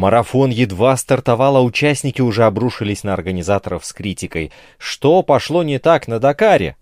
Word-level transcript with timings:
Марафон 0.00 0.48
едва 0.48 0.96
стартовал, 0.96 1.58
а 1.58 1.60
участники 1.60 2.22
уже 2.22 2.44
обрушились 2.44 3.04
на 3.04 3.12
организаторов 3.12 3.84
с 3.84 3.92
критикой. 3.92 4.50
Что 4.78 5.22
пошло 5.22 5.62
не 5.62 5.78
так 5.78 6.08
на 6.08 6.18
Дакаре? 6.18 6.76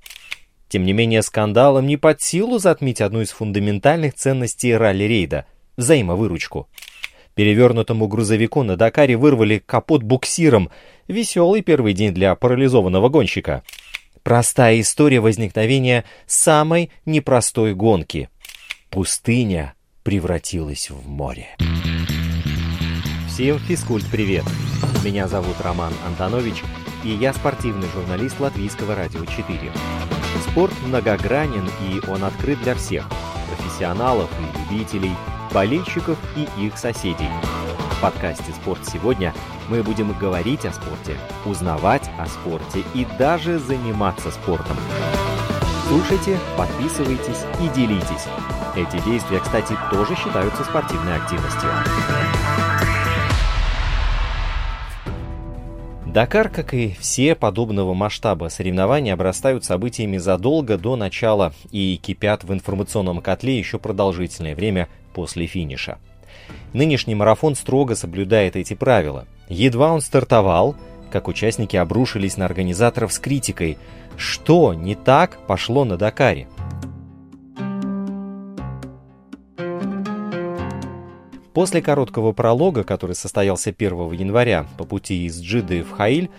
Тем 0.68 0.84
не 0.84 0.92
менее, 0.92 1.22
скандалом 1.22 1.88
не 1.88 1.96
под 1.96 2.22
силу 2.22 2.58
затмить 2.58 3.00
одну 3.00 3.20
из 3.20 3.30
фундаментальных 3.30 4.14
ценностей 4.14 4.72
ралли-рейда– 4.72 5.46
взаимовыручку. 5.76 6.68
Перевернутому 7.34 8.06
грузовику 8.06 8.62
на 8.62 8.76
Дакаре 8.76 9.16
вырвали 9.16 9.60
капот 9.66 10.04
буксиром. 10.04 10.70
Веселый 11.08 11.62
первый 11.62 11.94
день 11.94 12.14
для 12.14 12.36
парализованного 12.36 13.08
гонщика. 13.08 13.64
Простая 14.22 14.80
история 14.80 15.18
возникновения 15.18 16.04
самой 16.28 16.92
непростой 17.04 17.74
гонки. 17.74 18.28
Пустыня 18.90 19.74
превратилась 20.04 20.88
в 20.88 21.08
море. 21.08 21.56
Всем 23.38 23.60
физкульт-привет! 23.60 24.42
Меня 25.04 25.28
зовут 25.28 25.60
Роман 25.60 25.92
Антонович, 26.04 26.64
и 27.04 27.10
я 27.10 27.32
спортивный 27.32 27.86
журналист 27.94 28.40
Латвийского 28.40 28.96
радио 28.96 29.24
4. 29.24 29.70
Спорт 30.42 30.74
многогранен, 30.84 31.70
и 31.88 32.00
он 32.10 32.24
открыт 32.24 32.60
для 32.62 32.74
всех– 32.74 33.08
профессионалов 33.56 34.28
и 34.40 34.58
любителей, 34.58 35.12
болельщиков 35.54 36.18
и 36.34 36.48
их 36.60 36.76
соседей. 36.76 37.28
В 37.92 38.00
подкасте 38.00 38.50
«Спорт 38.60 38.80
сегодня» 38.84 39.32
мы 39.68 39.84
будем 39.84 40.12
говорить 40.18 40.64
о 40.64 40.72
спорте, 40.72 41.16
узнавать 41.44 42.10
о 42.18 42.26
спорте 42.26 42.82
и 42.92 43.06
даже 43.20 43.60
заниматься 43.60 44.32
спортом. 44.32 44.76
Слушайте, 45.86 46.36
подписывайтесь 46.56 47.44
и 47.62 47.68
делитесь. 47.68 48.26
Эти 48.74 49.00
действия, 49.04 49.38
кстати, 49.38 49.76
тоже 49.92 50.16
считаются 50.16 50.64
спортивной 50.64 51.14
активностью. 51.14 51.70
Дакар, 56.12 56.48
как 56.48 56.72
и 56.72 56.96
все 56.98 57.34
подобного 57.34 57.92
масштаба 57.92 58.48
соревнования, 58.48 59.12
обрастают 59.12 59.64
событиями 59.64 60.16
задолго 60.16 60.78
до 60.78 60.96
начала 60.96 61.52
и 61.70 62.00
кипят 62.02 62.44
в 62.44 62.52
информационном 62.52 63.20
котле 63.20 63.58
еще 63.58 63.78
продолжительное 63.78 64.54
время 64.54 64.88
после 65.12 65.46
финиша. 65.46 65.98
Нынешний 66.72 67.14
марафон 67.14 67.54
строго 67.54 67.94
соблюдает 67.94 68.56
эти 68.56 68.72
правила. 68.72 69.26
Едва 69.50 69.92
он 69.92 70.00
стартовал, 70.00 70.76
как 71.10 71.28
участники 71.28 71.76
обрушились 71.76 72.38
на 72.38 72.46
организаторов 72.46 73.12
с 73.12 73.18
критикой. 73.18 73.76
Что 74.16 74.72
не 74.72 74.94
так 74.94 75.38
пошло 75.46 75.84
на 75.84 75.98
Дакаре? 75.98 76.48
После 81.54 81.82
короткого 81.82 82.32
пролога, 82.32 82.84
который 82.84 83.14
состоялся 83.16 83.70
1 83.70 84.12
января 84.12 84.66
по 84.76 84.84
пути 84.84 85.24
из 85.26 85.40
Джиды 85.40 85.82
в 85.82 85.90
Хаиль, 85.90 86.30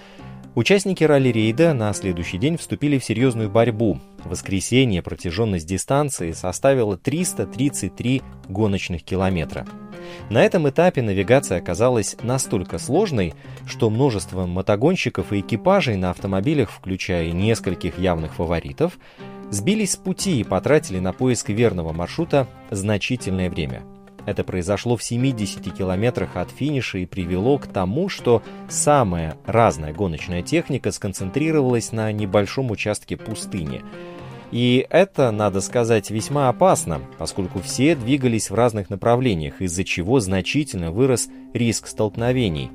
участники 0.56 1.04
ралли-рейда 1.04 1.74
на 1.74 1.92
следующий 1.94 2.38
день 2.38 2.58
вступили 2.58 3.00
в 3.00 3.04
серьезную 3.04 3.50
борьбу. 3.50 4.00
В 4.24 4.30
воскресенье 4.30 5.02
протяженность 5.02 5.68
дистанции 5.68 6.32
составила 6.32 6.98
333 6.98 8.22
гоночных 8.48 9.04
километра. 9.04 9.66
На 10.30 10.44
этом 10.44 10.70
этапе 10.70 11.02
навигация 11.02 11.58
оказалась 11.58 12.16
настолько 12.22 12.78
сложной, 12.78 13.34
что 13.68 13.90
множество 13.90 14.46
мотогонщиков 14.46 15.34
и 15.34 15.42
экипажей 15.42 15.98
на 15.98 16.12
автомобилях, 16.12 16.72
включая 16.72 17.32
нескольких 17.32 18.00
явных 18.00 18.36
фаворитов, 18.36 18.98
сбились 19.50 19.94
с 19.94 19.98
пути 19.98 20.40
и 20.40 20.44
потратили 20.44 21.00
на 21.00 21.14
поиск 21.14 21.50
верного 21.50 21.94
маршрута 21.94 22.48
значительное 22.72 23.50
время– 23.50 23.84
это 24.30 24.44
произошло 24.44 24.96
в 24.96 25.04
70 25.04 25.74
километрах 25.74 26.36
от 26.36 26.52
финиша 26.52 27.00
и 27.00 27.08
привело 27.08 27.58
к 27.58 27.66
тому, 27.66 28.10
что 28.10 28.44
самая 28.70 29.36
разная 29.46 29.92
гоночная 29.92 30.44
техника 30.44 30.92
сконцентрировалась 30.92 31.92
на 31.92 32.12
небольшом 32.12 32.70
участке 32.70 33.18
пустыни. 33.18 33.82
И 34.52 34.86
это, 34.90 35.32
надо 35.32 35.62
сказать, 35.62 36.12
весьма 36.12 36.50
опасно, 36.50 37.02
поскольку 37.18 37.60
все 37.60 37.96
двигались 37.96 38.52
в 38.52 38.56
разных 38.56 38.92
направлениях, 38.92 39.62
из-за 39.62 39.84
чего 39.84 40.20
значительно 40.20 40.92
вырос 40.92 41.28
риск 41.54 41.88
столкновений. 41.88 42.72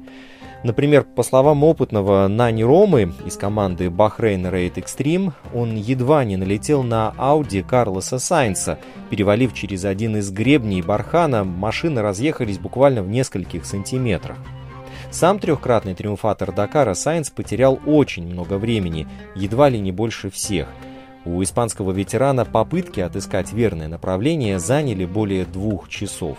Например, 0.64 1.04
по 1.04 1.22
словам 1.22 1.62
опытного 1.62 2.26
Нани 2.26 2.64
Ромы 2.64 3.12
из 3.26 3.36
команды 3.36 3.88
Bahrain 3.88 4.50
Raid 4.50 4.76
Extreme, 4.76 5.32
он 5.52 5.76
едва 5.76 6.24
не 6.24 6.38
налетел 6.38 6.82
на 6.82 7.12
Audi 7.18 7.62
Карлоса 7.62 8.18
Сайнса. 8.18 8.78
Перевалив 9.10 9.52
через 9.52 9.84
один 9.84 10.16
из 10.16 10.30
гребней 10.30 10.80
бархана, 10.80 11.44
машины 11.44 12.00
разъехались 12.00 12.58
буквально 12.58 13.02
в 13.02 13.08
нескольких 13.10 13.66
сантиметрах. 13.66 14.38
Сам 15.10 15.38
трехкратный 15.38 15.94
триумфатор 15.94 16.50
Дакара 16.50 16.94
Сайнс 16.94 17.28
потерял 17.28 17.78
очень 17.84 18.26
много 18.26 18.54
времени, 18.54 19.06
едва 19.36 19.68
ли 19.68 19.78
не 19.78 19.92
больше 19.92 20.30
всех. 20.30 20.68
У 21.26 21.42
испанского 21.42 21.92
ветерана 21.92 22.46
попытки 22.46 23.00
отыскать 23.00 23.52
верное 23.52 23.88
направление 23.88 24.58
заняли 24.58 25.04
более 25.04 25.44
двух 25.44 25.90
часов. 25.90 26.38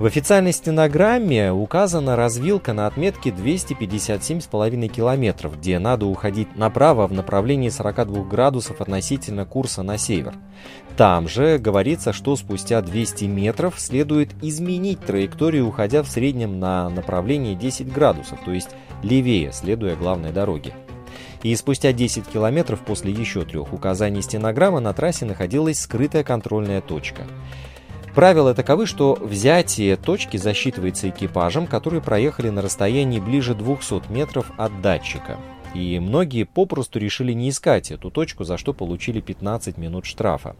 В 0.00 0.06
официальной 0.06 0.54
стенограмме 0.54 1.52
указана 1.52 2.16
развилка 2.16 2.72
на 2.72 2.86
отметке 2.86 3.28
257,5 3.28 4.88
километров, 4.88 5.58
где 5.60 5.78
надо 5.78 6.06
уходить 6.06 6.56
направо 6.56 7.06
в 7.06 7.12
направлении 7.12 7.68
42 7.68 8.24
градусов 8.24 8.80
относительно 8.80 9.44
курса 9.44 9.82
на 9.82 9.98
север. 9.98 10.32
Там 10.96 11.28
же 11.28 11.58
говорится, 11.58 12.14
что 12.14 12.34
спустя 12.36 12.80
200 12.80 13.26
метров 13.26 13.74
следует 13.78 14.30
изменить 14.40 15.00
траекторию, 15.00 15.68
уходя 15.68 16.02
в 16.02 16.08
среднем 16.08 16.58
на 16.58 16.88
направление 16.88 17.54
10 17.54 17.92
градусов, 17.92 18.38
то 18.42 18.52
есть 18.52 18.70
левее, 19.02 19.52
следуя 19.52 19.96
главной 19.96 20.32
дороге. 20.32 20.72
И 21.42 21.54
спустя 21.56 21.92
10 21.92 22.26
километров 22.26 22.80
после 22.80 23.12
еще 23.12 23.44
трех 23.44 23.74
указаний 23.74 24.22
стенограммы 24.22 24.80
на 24.80 24.94
трассе 24.94 25.26
находилась 25.26 25.78
скрытая 25.78 26.24
контрольная 26.24 26.80
точка. 26.80 27.24
Правила 28.14 28.54
таковы, 28.54 28.86
что 28.86 29.16
взятие 29.20 29.96
точки 29.96 30.36
засчитывается 30.36 31.08
экипажем, 31.08 31.68
которые 31.68 32.02
проехали 32.02 32.50
на 32.50 32.60
расстоянии 32.60 33.20
ближе 33.20 33.54
200 33.54 34.10
метров 34.10 34.50
от 34.56 34.80
датчика. 34.80 35.38
И 35.74 36.00
многие 36.00 36.42
попросту 36.42 36.98
решили 36.98 37.32
не 37.32 37.50
искать 37.50 37.92
эту 37.92 38.10
точку, 38.10 38.42
за 38.42 38.58
что 38.58 38.72
получили 38.72 39.20
15 39.20 39.78
минут 39.78 40.06
штрафа. 40.06 40.56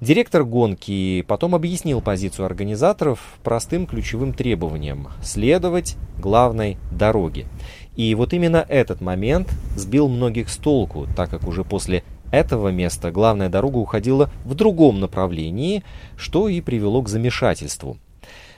Директор 0.00 0.44
гонки 0.44 1.22
потом 1.26 1.56
объяснил 1.56 2.00
позицию 2.00 2.46
организаторов 2.46 3.40
простым 3.42 3.84
ключевым 3.84 4.32
требованием– 4.32 5.08
следовать 5.24 5.96
главной 6.20 6.78
дороге. 6.92 7.46
И 7.96 8.14
вот 8.14 8.32
именно 8.32 8.64
этот 8.68 9.00
момент 9.00 9.52
сбил 9.74 10.08
многих 10.08 10.50
с 10.50 10.56
толку, 10.56 11.08
так 11.16 11.30
как 11.30 11.48
уже 11.48 11.64
после 11.64 12.04
этого 12.30 12.68
места 12.68 13.10
главная 13.10 13.48
дорога 13.48 13.78
уходила 13.78 14.30
в 14.44 14.54
другом 14.54 15.00
направлении, 15.00 15.84
что 16.16 16.48
и 16.48 16.60
привело 16.60 17.02
к 17.02 17.08
замешательству. 17.08 17.98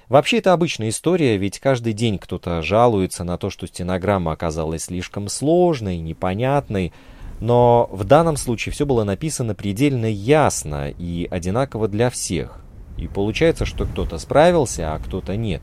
Вообще 0.09 0.39
это 0.39 0.53
обычная 0.53 0.89
история, 0.89 1.37
ведь 1.37 1.61
каждый 1.61 1.93
день 1.93 2.19
кто-то 2.19 2.63
жалуется 2.63 3.23
на 3.23 3.39
то, 3.39 3.49
что 3.49 3.69
стенограмма 3.69 4.33
оказалась 4.33 4.85
слишком 4.85 5.29
сложной, 5.29 5.99
непонятной, 5.99 6.93
но 7.39 7.89
в 7.93 8.03
данном 8.03 8.37
случае 8.37 8.73
все 8.73 8.87
было 8.87 9.05
написано 9.05 9.55
предельно 9.55 10.07
ясно 10.07 10.91
и 10.91 11.29
одинаково 11.31 11.87
для 11.87 12.11
всех. 12.11 12.61
И 12.99 13.07
получается, 13.07 13.65
что 13.65 13.87
кто-то 13.87 14.19
справился, 14.19 14.93
а 14.93 14.99
кто-то 14.99 15.37
нет. 15.37 15.63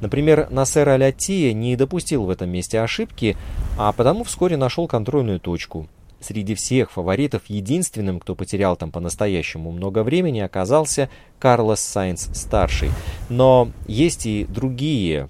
Например, 0.00 0.48
Насер 0.50 0.88
Алятия 0.88 1.52
не 1.52 1.74
допустил 1.74 2.24
в 2.24 2.30
этом 2.30 2.50
месте 2.50 2.80
ошибки, 2.80 3.36
а 3.78 3.92
потому 3.92 4.24
вскоре 4.24 4.58
нашел 4.58 4.86
контрольную 4.86 5.40
точку. 5.40 5.88
Среди 6.26 6.56
всех 6.56 6.90
фаворитов 6.90 7.42
единственным, 7.46 8.18
кто 8.18 8.34
потерял 8.34 8.74
там 8.74 8.90
по-настоящему 8.90 9.70
много 9.70 10.02
времени, 10.02 10.40
оказался 10.40 11.08
Карлос 11.38 11.78
Сайнс-старший. 11.78 12.90
Но 13.28 13.70
есть 13.86 14.26
и 14.26 14.44
другие 14.44 15.28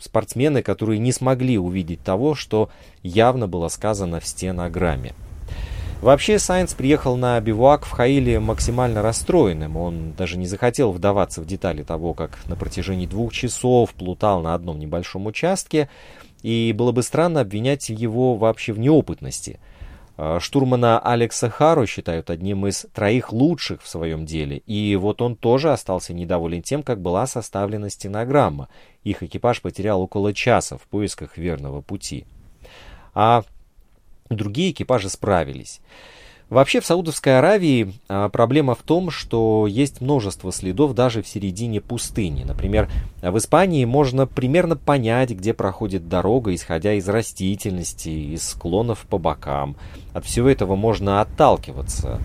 спортсмены, 0.00 0.62
которые 0.62 1.00
не 1.00 1.10
смогли 1.10 1.58
увидеть 1.58 2.04
того, 2.04 2.36
что 2.36 2.70
явно 3.02 3.48
было 3.48 3.66
сказано 3.66 4.20
в 4.20 4.26
стенограмме. 4.28 5.14
Вообще, 6.00 6.38
Сайнс 6.38 6.74
приехал 6.74 7.16
на 7.16 7.40
бивуак 7.40 7.84
в 7.84 7.90
Хаиле 7.90 8.38
максимально 8.38 9.02
расстроенным. 9.02 9.76
Он 9.76 10.12
даже 10.12 10.38
не 10.38 10.46
захотел 10.46 10.92
вдаваться 10.92 11.40
в 11.40 11.46
детали 11.46 11.82
того, 11.82 12.14
как 12.14 12.38
на 12.46 12.54
протяжении 12.54 13.06
двух 13.06 13.32
часов 13.32 13.92
плутал 13.94 14.42
на 14.42 14.54
одном 14.54 14.78
небольшом 14.78 15.26
участке, 15.26 15.88
и 16.42 16.72
было 16.72 16.92
бы 16.92 17.02
странно 17.02 17.40
обвинять 17.40 17.88
его 17.88 18.36
вообще 18.36 18.72
в 18.72 18.78
неопытности– 18.78 19.58
штурмана 20.38 20.98
Алекса 21.00 21.50
Хару 21.50 21.86
считают 21.86 22.30
одним 22.30 22.66
из 22.66 22.86
троих 22.94 23.32
лучших 23.32 23.82
в 23.82 23.88
своем 23.88 24.26
деле, 24.26 24.58
и 24.58 24.94
вот 24.96 25.20
он 25.20 25.34
тоже 25.34 25.72
остался 25.72 26.14
недоволен 26.14 26.62
тем, 26.62 26.82
как 26.82 27.00
была 27.00 27.26
составлена 27.26 27.90
стенограмма. 27.90 28.68
Их 29.02 29.22
экипаж 29.22 29.60
потерял 29.60 30.00
около 30.00 30.32
часа 30.32 30.78
в 30.78 30.82
поисках 30.82 31.36
верного 31.36 31.80
пути. 31.80 32.26
А 33.12 33.44
другие 34.28 34.70
экипажи 34.70 35.08
справились. 35.08 35.80
Вообще 36.54 36.80
в 36.80 36.86
Саудовской 36.86 37.36
Аравии 37.36 37.94
а, 38.08 38.28
проблема 38.28 38.76
в 38.76 38.82
том, 38.82 39.10
что 39.10 39.66
есть 39.66 40.00
множество 40.00 40.52
следов 40.52 40.94
даже 40.94 41.20
в 41.20 41.26
середине 41.26 41.80
пустыни. 41.80 42.44
Например, 42.44 42.88
в 43.22 43.36
Испании 43.38 43.84
можно 43.84 44.28
примерно 44.28 44.76
понять, 44.76 45.30
где 45.30 45.52
проходит 45.52 46.08
дорога, 46.08 46.54
исходя 46.54 46.92
из 46.92 47.08
растительности, 47.08 48.08
из 48.08 48.50
склонов 48.50 49.00
по 49.00 49.18
бокам. 49.18 49.74
От 50.12 50.26
всего 50.26 50.48
этого 50.48 50.76
можно 50.76 51.20
отталкиваться. 51.20 52.20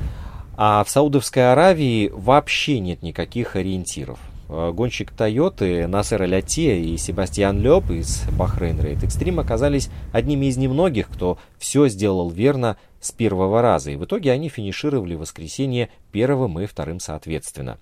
А 0.55 0.83
в 0.83 0.91
Саудовской 0.91 1.51
Аравии 1.51 2.11
вообще 2.13 2.79
нет 2.79 3.01
никаких 3.01 3.55
ориентиров. 3.55 4.19
А, 4.49 4.71
гонщик 4.71 5.11
Тойоты 5.11 5.85
Насер 5.87 6.23
Алятия 6.23 6.75
и 6.75 6.97
Себастьян 6.97 7.61
Лёб 7.61 7.91
из 7.91 8.23
Bahrain 8.29 8.81
Raid 8.81 9.01
Extreme 9.01 9.41
оказались 9.41 9.89
одними 10.11 10.47
из 10.47 10.57
немногих, 10.57 11.07
кто 11.07 11.37
все 11.59 11.87
сделал 11.87 12.31
верно 12.31 12.77
с 12.99 13.11
первого 13.11 13.61
раза, 13.61 13.91
и 13.91 13.95
в 13.95 14.05
итоге 14.05 14.31
они 14.31 14.49
финишировали 14.49 15.13
в 15.13 15.19
воскресенье 15.19 15.89
первым 16.11 16.59
и 16.59 16.65
вторым 16.65 16.99
соответственно. 16.99 17.77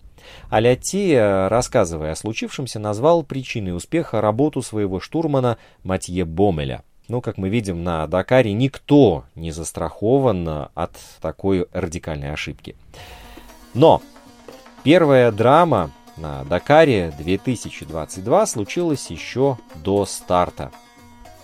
Алятия, 0.50 1.48
рассказывая 1.48 2.12
о 2.12 2.16
случившемся, 2.16 2.80
назвал 2.80 3.24
причиной 3.24 3.76
успеха 3.76 4.20
работу 4.20 4.62
своего 4.62 5.00
штурмана 5.00 5.58
Матье 5.84 6.26
Бомеля. 6.26 6.84
Но, 7.08 7.22
как 7.22 7.38
мы 7.38 7.48
видим 7.48 7.86
на 7.86 8.06
Дакаре, 8.08 8.52
никто 8.52 9.24
не 9.36 9.52
застрахован 9.52 10.68
от 10.74 10.98
такой 11.22 11.68
радикальной 11.72 12.34
ошибки. 12.34 12.76
Но 13.74 14.02
первая 14.84 15.32
драма 15.32 15.92
на 16.18 16.44
Дакаре 16.44 17.14
2022 17.18 18.46
случилась 18.46 19.10
еще 19.10 19.58
до 19.76 20.06
старта. 20.06 20.72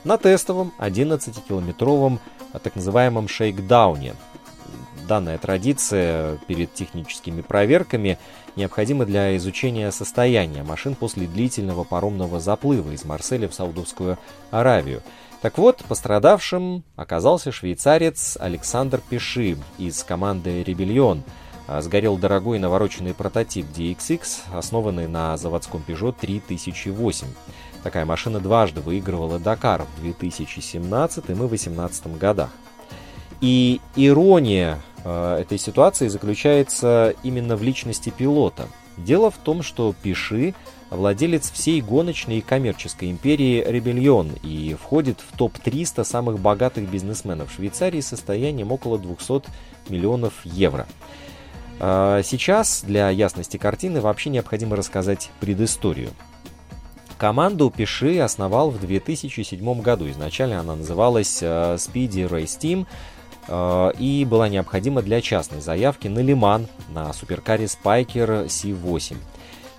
На 0.03 0.17
тестовом 0.17 0.73
11-километровом 0.79 2.19
о 2.51 2.59
так 2.59 2.75
называемом 2.75 3.27
шейкдауне. 3.27 4.15
Данная 5.07 5.37
традиция 5.37 6.37
перед 6.47 6.73
техническими 6.73 7.41
проверками 7.41 8.17
необходима 8.55 9.05
для 9.05 9.35
изучения 9.37 9.91
состояния 9.91 10.63
машин 10.63 10.95
после 10.95 11.27
длительного 11.27 11.83
паромного 11.83 12.39
заплыва 12.39 12.91
из 12.91 13.03
Марселя 13.03 13.49
в 13.49 13.53
Саудовскую 13.53 14.17
Аравию. 14.51 15.01
Так 15.41 15.57
вот, 15.57 15.83
пострадавшим 15.89 16.83
оказался 16.95 17.51
швейцарец 17.51 18.37
Александр 18.39 19.01
Пиши 19.09 19.57
из 19.77 20.01
команды 20.03 20.63
«Ребельон». 20.63 21.23
Сгорел 21.67 22.17
дорогой 22.17 22.59
навороченный 22.59 23.13
прототип 23.13 23.65
DXX, 23.75 24.21
основанный 24.53 25.07
на 25.07 25.37
заводском 25.37 25.83
Peugeot 25.87 26.15
3008. 26.19 27.27
Такая 27.83 28.05
машина 28.05 28.39
дважды 28.39 28.81
выигрывала 28.81 29.39
Дакар 29.39 29.85
в 29.97 30.01
2017 30.01 31.29
и 31.29 31.33
2018 31.33 32.17
годах. 32.17 32.49
И 33.41 33.81
ирония 33.95 34.79
э, 35.03 35.37
этой 35.41 35.57
ситуации 35.57 36.07
заключается 36.07 37.13
именно 37.23 37.57
в 37.57 37.63
личности 37.63 38.09
пилота. 38.09 38.67
Дело 38.95 39.31
в 39.31 39.37
том, 39.37 39.63
что 39.63 39.93
Пиши 40.01 40.53
владелец 40.89 41.51
всей 41.51 41.81
гоночной 41.81 42.37
и 42.37 42.41
коммерческой 42.41 43.11
империи 43.11 43.63
Ребельон 43.67 44.31
и 44.43 44.75
входит 44.79 45.19
в 45.19 45.35
топ-300 45.37 46.03
самых 46.05 46.39
богатых 46.39 46.89
бизнесменов 46.89 47.51
Швейцарии 47.51 47.99
с 47.99 48.07
состоянием 48.07 48.71
около 48.71 48.97
200 48.99 49.43
миллионов 49.89 50.33
евро. 50.45 50.87
А 51.79 52.21
сейчас 52.23 52.83
для 52.85 53.09
ясности 53.09 53.57
картины 53.57 54.01
вообще 54.01 54.29
необходимо 54.29 54.75
рассказать 54.75 55.31
предысторию. 55.39 56.09
Команду 57.17 57.69
Пиши 57.69 58.19
основал 58.19 58.69
в 58.69 58.79
2007 58.79 59.81
году. 59.81 60.09
Изначально 60.09 60.59
она 60.59 60.75
называлась 60.75 61.39
э, 61.41 61.75
Speedy 61.75 62.27
Race 62.27 62.59
Team 62.59 62.85
э, 63.47 63.91
и 63.97 64.25
была 64.25 64.49
необходима 64.49 65.01
для 65.01 65.21
частной 65.21 65.61
заявки 65.61 66.07
на 66.07 66.19
Лиман 66.19 66.67
на 66.89 67.13
суперкаре 67.13 67.65
Spiker 67.65 68.47
C8. 68.47 69.15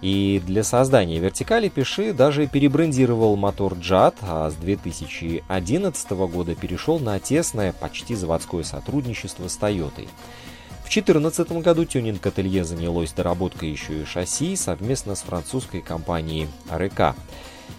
И 0.00 0.42
для 0.46 0.64
создания 0.64 1.18
вертикали 1.18 1.68
Пиши 1.68 2.12
даже 2.12 2.46
перебрендировал 2.46 3.36
мотор 3.36 3.74
JAT, 3.74 4.16
а 4.22 4.50
с 4.50 4.54
2011 4.54 6.10
года 6.10 6.54
перешел 6.54 6.98
на 6.98 7.18
тесное, 7.18 7.72
почти 7.72 8.14
заводское 8.14 8.64
сотрудничество 8.64 9.48
с 9.48 9.58
Toyota. 9.58 10.06
В 10.84 10.92
2014 10.94 11.62
году 11.62 11.86
тюнинг-ателье 11.86 12.62
занялось 12.62 13.12
доработкой 13.12 13.70
еще 13.70 14.02
и 14.02 14.04
шасси 14.04 14.54
совместно 14.54 15.14
с 15.14 15.22
французской 15.22 15.80
компанией 15.80 16.46
АРК. 16.68 17.16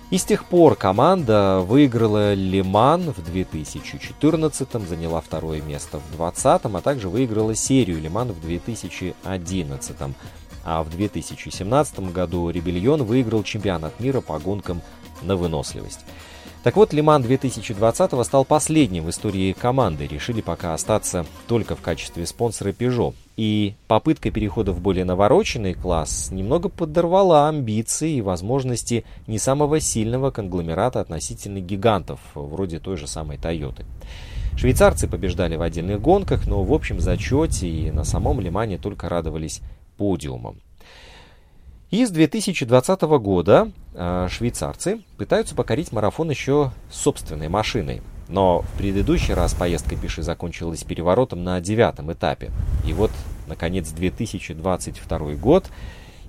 И 0.09 0.17
с 0.17 0.25
тех 0.25 0.45
пор 0.45 0.75
команда 0.75 1.59
выиграла 1.59 2.33
Лиман 2.33 3.13
в 3.13 3.23
2014, 3.23 4.67
заняла 4.89 5.21
второе 5.21 5.61
место 5.61 5.99
в 5.99 6.17
2020, 6.17 6.61
а 6.65 6.81
также 6.81 7.07
выиграла 7.07 7.53
серию 7.53 8.01
Лиман 8.01 8.31
в 8.31 8.41
2011. 8.41 9.95
А 10.65 10.83
в 10.83 10.89
2017 10.89 11.99
году 12.11 12.49
Ребельон 12.49 13.03
выиграл 13.03 13.43
чемпионат 13.43 13.99
мира 13.99 14.19
по 14.19 14.39
гонкам 14.39 14.81
на 15.21 15.35
выносливость. 15.35 15.99
Так 16.65 16.77
вот, 16.77 16.93
Лиман 16.93 17.21
2020 17.21 18.25
стал 18.25 18.43
последним 18.43 19.05
в 19.05 19.11
истории 19.11 19.53
команды. 19.53 20.07
Решили 20.07 20.41
пока 20.41 20.73
остаться 20.73 21.23
только 21.45 21.75
в 21.75 21.81
качестве 21.81 22.25
спонсора 22.25 22.71
Peugeot. 22.71 23.13
И 23.37 23.75
попытка 23.87 24.31
перехода 24.31 24.71
в 24.71 24.81
более 24.81 25.05
навороченный 25.05 25.75
класс 25.75 26.31
немного 26.31 26.69
подорвала 26.69 27.49
амбиции 27.49 28.13
и 28.13 28.21
возможности 28.21 29.05
не 29.27 29.37
самого 29.37 29.79
сильного 29.79 30.31
конгломерата 30.31 31.01
относительно 31.01 31.59
гигантов, 31.59 32.19
вроде 32.33 32.79
той 32.79 32.97
же 32.97 33.05
самой 33.05 33.37
Toyota. 33.37 33.85
Швейцарцы 34.57 35.07
побеждали 35.07 35.57
в 35.57 35.61
отдельных 35.61 36.01
гонках, 36.01 36.47
но 36.47 36.63
в 36.63 36.73
общем 36.73 36.99
зачете 36.99 37.67
и 37.67 37.91
на 37.91 38.03
самом 38.03 38.39
Лимане 38.39 38.79
только 38.79 39.07
радовались 39.07 39.61
подиумам. 39.97 40.57
И 41.91 42.05
с 42.05 42.09
2020 42.09 43.01
года 43.01 43.71
э, 43.93 44.27
швейцарцы 44.29 45.01
пытаются 45.17 45.55
покорить 45.55 45.91
марафон 45.91 46.29
еще 46.29 46.71
собственной 46.91 47.47
машиной. 47.47 48.01
Но 48.27 48.61
в 48.61 48.77
предыдущий 48.77 49.33
раз 49.33 49.53
поездка 49.53 49.95
Пиши 49.95 50.23
закончилась 50.23 50.83
переворотом 50.83 51.43
на 51.43 51.61
девятом 51.61 52.11
этапе. 52.11 52.51
И 52.85 52.93
вот, 52.93 53.11
наконец, 53.47 53.91
2022 53.91 55.35
год, 55.35 55.65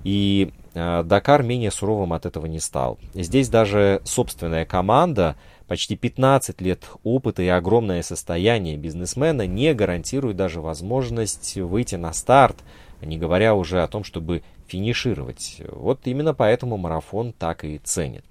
и 0.03 0.53
э, 0.73 1.03
Дакар 1.03 1.43
менее 1.43 1.71
суровым 1.71 2.13
от 2.13 2.25
этого 2.25 2.45
не 2.45 2.59
стал. 2.59 2.99
Здесь 3.13 3.49
даже 3.49 4.01
собственная 4.05 4.65
команда, 4.65 5.35
почти 5.67 5.95
15 5.95 6.61
лет 6.61 6.83
опыта 7.03 7.41
и 7.41 7.47
огромное 7.47 8.03
состояние 8.03 8.77
бизнесмена 8.77 9.47
не 9.47 9.73
гарантирует 9.73 10.37
даже 10.37 10.61
возможность 10.61 11.55
выйти 11.57 11.95
на 11.95 12.13
старт, 12.13 12.57
не 13.01 13.17
говоря 13.17 13.55
уже 13.55 13.83
о 13.83 13.87
том, 13.87 14.03
чтобы 14.03 14.43
финишировать. 14.67 15.61
Вот 15.69 16.01
именно 16.05 16.33
поэтому 16.33 16.77
марафон 16.77 17.33
так 17.33 17.63
и 17.63 17.79
ценит. 17.79 18.23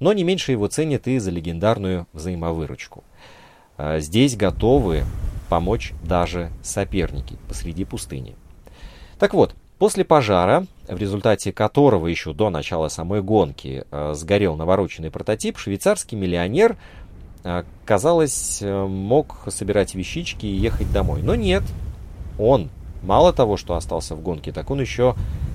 Но 0.00 0.12
не 0.12 0.24
меньше 0.24 0.52
его 0.52 0.68
ценят 0.68 1.06
и 1.06 1.18
за 1.18 1.30
легендарную 1.30 2.06
взаимовыручку. 2.12 3.04
А, 3.76 4.00
здесь 4.00 4.36
готовы 4.36 5.04
помочь 5.48 5.92
даже 6.02 6.50
соперники 6.62 7.36
посреди 7.48 7.84
пустыни. 7.84 8.36
Так 9.18 9.34
вот, 9.34 9.54
после 9.78 10.04
пожара, 10.04 10.66
в 10.88 10.96
результате 10.96 11.52
которого 11.52 12.06
еще 12.06 12.32
до 12.32 12.50
начала 12.50 12.88
самой 12.88 13.22
гонки 13.22 13.84
а, 13.90 14.14
сгорел 14.14 14.56
навороченный 14.56 15.10
прототип, 15.10 15.58
швейцарский 15.58 16.18
миллионер, 16.18 16.76
а, 17.44 17.64
казалось, 17.84 18.62
мог 18.62 19.36
собирать 19.48 19.94
вещички 19.94 20.46
и 20.46 20.56
ехать 20.56 20.92
домой. 20.92 21.22
Но 21.22 21.34
нет, 21.34 21.62
он 22.38 22.70
мало 23.02 23.32
того, 23.32 23.56
что 23.56 23.74
остался 23.74 24.14
в 24.14 24.22
гонке, 24.22 24.52
так 24.52 24.70
он 24.70 24.80
еще 24.80 25.14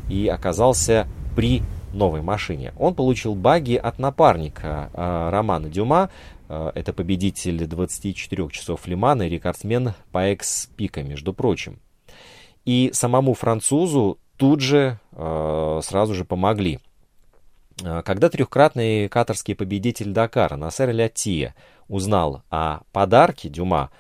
и 0.10 0.28
оказался 0.28 1.08
при 1.36 1.64
новой 1.94 2.22
машине. 2.22 2.74
Он 2.78 2.96
получил 2.96 3.36
баги 3.36 3.76
от 3.76 4.00
напарника 4.00 4.90
э, 4.94 5.30
Романа 5.30 5.70
Дюма. 5.70 6.10
Э, 6.50 6.72
это 6.76 6.94
победитель 6.94 7.66
24 7.66 8.50
часов 8.50 8.88
Лимана 8.88 9.24
и 9.24 9.30
рекордсмен 9.30 9.94
по 10.12 10.20
экс-пика, 10.30 11.04
между 11.04 11.34
прочим. 11.34 11.80
И 12.66 12.92
самому 12.94 13.34
французу 13.34 14.20
тут 14.38 14.62
же 14.62 15.00
э, 15.12 15.80
сразу 15.84 16.14
же 16.14 16.26
помогли. 16.26 16.80
Когда 18.06 18.30
трехкратный 18.30 19.08
катарский 19.08 19.54
победитель 19.54 20.12
Дакара 20.12 20.56
Насер 20.56 20.90
Лятия 20.90 21.54
узнал 21.88 22.42
о 22.50 22.80
подарке 22.92 23.50
Дюма, 23.50 23.92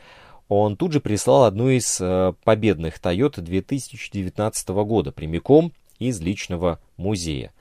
он 0.49 0.77
тут 0.77 0.93
же 0.93 1.01
прислал 1.01 1.45
одну 1.45 1.69
из 1.69 1.99
э, 1.99 2.33
победных 2.43 2.99
Toyota 2.99 3.41
2019 3.41 4.69
года 4.69 5.11
прямиком 5.11 5.73
из 5.99 6.21
личного 6.21 6.79
музея. 6.95 7.51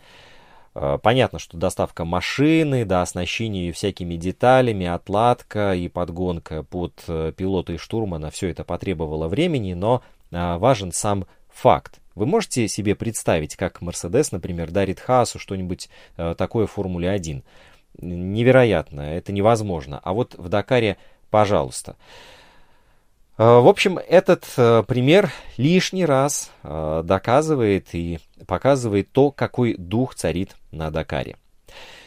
Э, 0.79 0.99
понятно, 1.03 1.39
что 1.39 1.57
доставка 1.57 2.05
машины, 2.05 2.85
да, 2.85 3.01
оснащение 3.03 3.67
ее 3.67 3.73
всякими 3.73 4.17
деталями, 4.17 4.87
отладка 4.87 5.75
и 5.75 5.89
подгонка 5.89 6.63
под 6.63 7.03
э, 7.09 7.33
пилота 7.35 7.73
и 7.73 7.77
штурмана, 7.79 8.31
все 8.31 8.49
это 8.49 8.63
потребовало 8.63 9.27
времени, 9.29 9.73
но 9.73 10.03
э, 10.31 10.57
важен 10.59 10.93
сам 10.93 11.27
факт. 11.49 12.01
Вы 12.15 12.27
можете 12.27 12.69
себе 12.69 12.95
представить, 12.95 13.57
как 13.57 13.81
Мерседес, 13.81 14.33
например, 14.33 14.71
дарит 14.71 15.01
Хаасу 15.01 15.39
что-нибудь 15.39 15.91
такое 16.17 16.67
в 16.67 16.71
Формуле 16.71 17.11
1? 17.11 17.43
Невероятно, 17.99 19.03
это 19.03 19.33
невозможно. 19.33 20.01
А 20.03 20.15
вот 20.15 20.35
в 20.35 20.49
Дакаре, 20.49 20.97
пожалуйста. 21.29 21.97
В 23.45 23.69
общем, 23.69 23.99
этот 23.99 24.47
э, 24.57 24.83
пример 24.87 25.31
лишний 25.59 26.07
раз 26.07 26.51
э, 26.63 27.03
доказывает 27.05 27.89
и 27.93 28.19
показывает 28.47 29.13
то, 29.13 29.31
какой 29.31 29.75
дух 29.77 30.15
царит 30.15 30.57
на 30.73 30.91
Дакаре. 30.91 31.37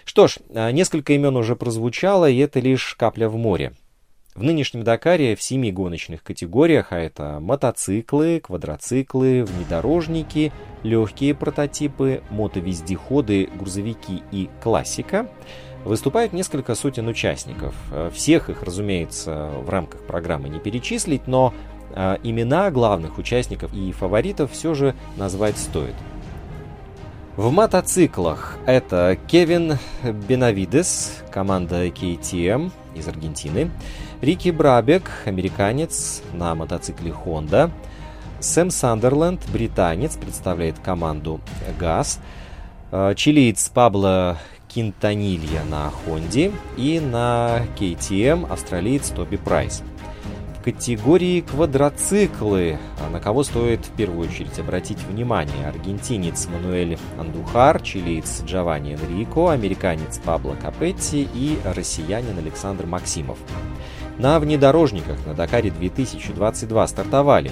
Что 0.05 0.27
ж, 0.27 0.37
несколько 0.49 1.13
имен 1.13 1.35
уже 1.35 1.55
прозвучало, 1.55 2.27
и 2.27 2.37
это 2.37 2.59
лишь 2.59 2.95
капля 2.95 3.29
в 3.29 3.35
море. 3.35 3.73
В 4.33 4.43
нынешнем 4.43 4.83
Дакаре 4.83 5.35
в 5.35 5.41
семи 5.41 5.71
гоночных 5.71 6.23
категориях, 6.23 6.93
а 6.93 6.97
это 6.97 7.39
мотоциклы, 7.41 8.39
квадроциклы, 8.39 9.43
внедорожники, 9.43 10.53
легкие 10.81 11.35
прототипы, 11.35 12.23
мотовездеходы, 12.29 13.49
грузовики 13.53 14.23
и 14.31 14.49
классика, 14.63 15.29
выступают 15.85 16.33
несколько 16.33 16.75
сотен 16.75 17.07
участников. 17.07 17.73
Всех 18.13 18.49
их, 18.49 18.63
разумеется, 18.63 19.51
в 19.63 19.69
рамках 19.69 20.01
программы 20.01 20.49
не 20.49 20.59
перечислить, 20.59 21.27
но 21.27 21.53
э, 21.95 22.17
имена 22.23 22.71
главных 22.71 23.17
участников 23.17 23.73
и 23.73 23.91
фаворитов 23.91 24.51
все 24.51 24.73
же 24.73 24.95
назвать 25.17 25.57
стоит. 25.57 25.95
В 27.35 27.51
мотоциклах 27.51 28.57
это 28.65 29.17
Кевин 29.27 29.77
Бенавидес, 30.03 31.23
команда 31.31 31.87
KTM 31.87 32.71
из 32.95 33.07
Аргентины, 33.07 33.71
Рики 34.19 34.49
Брабек, 34.49 35.09
американец 35.25 36.21
на 36.33 36.53
мотоцикле 36.53 37.11
Honda, 37.11 37.71
Сэм 38.41 38.69
Сандерленд, 38.69 39.41
британец, 39.53 40.17
представляет 40.17 40.79
команду 40.79 41.39
ГАЗ, 41.79 42.19
э, 42.91 43.13
чилиец 43.15 43.69
Пабло 43.69 44.37
Кинтанилья 44.69 45.63
на 45.65 45.91
Honda 46.05 46.53
и 46.77 46.99
на 47.01 47.63
KTM 47.77 48.49
австралиец 48.49 49.09
Тоби 49.09 49.35
Прайс 49.35 49.83
категории 50.63 51.41
квадроциклы, 51.41 52.77
а 52.99 53.09
на 53.09 53.19
кого 53.19 53.43
стоит 53.43 53.85
в 53.85 53.91
первую 53.91 54.29
очередь 54.29 54.59
обратить 54.59 55.01
внимание. 55.03 55.67
Аргентинец 55.67 56.47
Мануэль 56.47 56.97
Андухар, 57.17 57.81
чилиец 57.81 58.43
Джованни 58.45 58.93
Энрико, 58.93 59.51
американец 59.51 60.19
Пабло 60.19 60.55
Капетти 60.55 61.27
и 61.33 61.57
россиянин 61.63 62.37
Александр 62.37 62.85
Максимов. 62.85 63.37
На 64.17 64.39
внедорожниках 64.39 65.25
на 65.25 65.33
Дакаре 65.33 65.71
2022 65.71 66.87
стартовали 66.87 67.51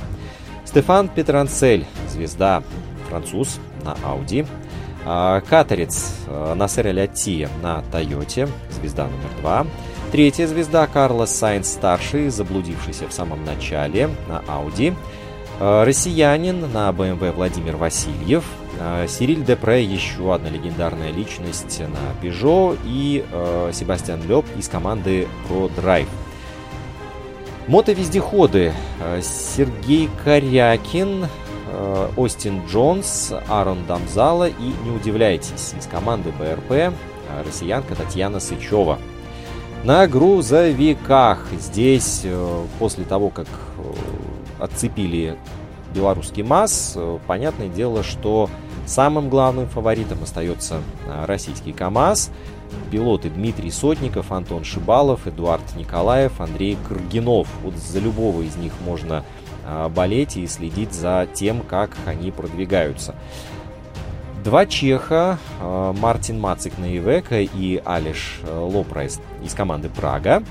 Стефан 0.66 1.08
Петранцель, 1.08 1.86
звезда, 2.10 2.62
француз 3.10 3.60
на 3.84 3.94
Audi, 4.04 4.46
а, 4.46 4.67
катарец 5.50 6.14
а, 6.28 6.56
Насер 6.56 6.88
Ляти 6.94 7.48
на 7.62 7.84
Тойоте, 7.92 8.48
звезда 8.72 9.06
номер 9.06 9.30
два, 9.42 9.68
Третья 10.12 10.48
звезда 10.48 10.88
Карлос 10.88 11.32
Сайнс-старший, 11.32 12.30
заблудившийся 12.30 13.10
в 13.10 13.14
самом 13.14 13.44
начале 13.44 14.10
на 14.30 14.42
Audi. 14.48 14.96
Э, 15.60 15.84
россиянин 15.84 16.72
на 16.72 16.90
BMW 16.92 17.34
Владимир 17.34 17.76
Васильев. 17.76 18.46
Э, 18.80 19.06
Сириль 19.10 19.44
Депре, 19.44 19.84
еще 19.84 20.34
одна 20.34 20.50
легендарная 20.50 21.12
личность 21.12 21.82
на 21.82 22.26
Peugeot. 22.26 22.80
И 22.86 23.26
э, 23.30 23.72
Себастьян 23.74 24.22
Леб 24.26 24.46
из 24.58 24.70
команды 24.70 25.28
ProDrive. 25.50 26.08
Мотовездеходы. 27.68 28.72
Сергей 29.22 30.10
Корякин, 30.24 31.28
Остин 32.16 32.66
Джонс, 32.68 33.34
Аарон 33.48 33.86
Дамзала 33.88 34.48
и, 34.48 34.74
не 34.84 34.92
удивляйтесь, 34.92 35.74
из 35.78 35.86
команды 35.86 36.32
БРП 36.32 36.94
россиянка 37.46 37.96
Татьяна 37.96 38.40
Сычева– 38.40 39.00
на 39.84 40.08
грузовиках. 40.08 41.46
Здесь, 41.60 42.22
э, 42.24 42.66
после 42.80 43.06
того, 43.06 43.30
как 43.30 43.48
э, 43.48 44.64
отцепили 44.64 45.38
белорусский 45.94 46.44
МАЗ, 46.44 46.94
э, 46.96 47.20
понятное 47.28 47.70
дело, 47.70 48.04
что 48.04 48.50
самым 48.86 49.30
главным 49.30 49.68
фаворитом 49.68 50.24
остается 50.24 50.82
российский 51.26 51.74
КАМАЗ. 51.74 52.32
Пилоты 52.92 53.30
Дмитрий 53.30 53.72
Сотников, 53.72 54.32
Антон 54.32 54.64
Шибалов, 54.66 55.26
Эдуард 55.26 55.76
Николаев, 55.76 56.42
Андрей 56.42 56.78
Каргинов. 56.88 57.48
Вот 57.64 57.76
за 57.76 58.00
любого 58.00 58.42
из 58.42 58.58
них 58.58 58.74
можно 58.86 59.24
болеть 59.90 60.38
и 60.38 60.48
следить 60.48 60.94
за 60.94 61.28
тем, 61.34 61.62
как 61.62 61.98
они 62.06 62.32
продвигаются. 62.32 63.16
Два 64.48 64.66
чеха, 64.66 65.40
э, 65.60 65.94
Мартин 66.00 66.40
Мацик 66.40 66.78
на 66.78 66.96
Ивека 66.98 67.42
и 67.42 67.82
Алиш 67.84 68.40
э, 68.44 68.58
Лопрайс 68.58 69.20
из 69.44 69.54
команды 69.54 69.90
Прага. 69.90 70.42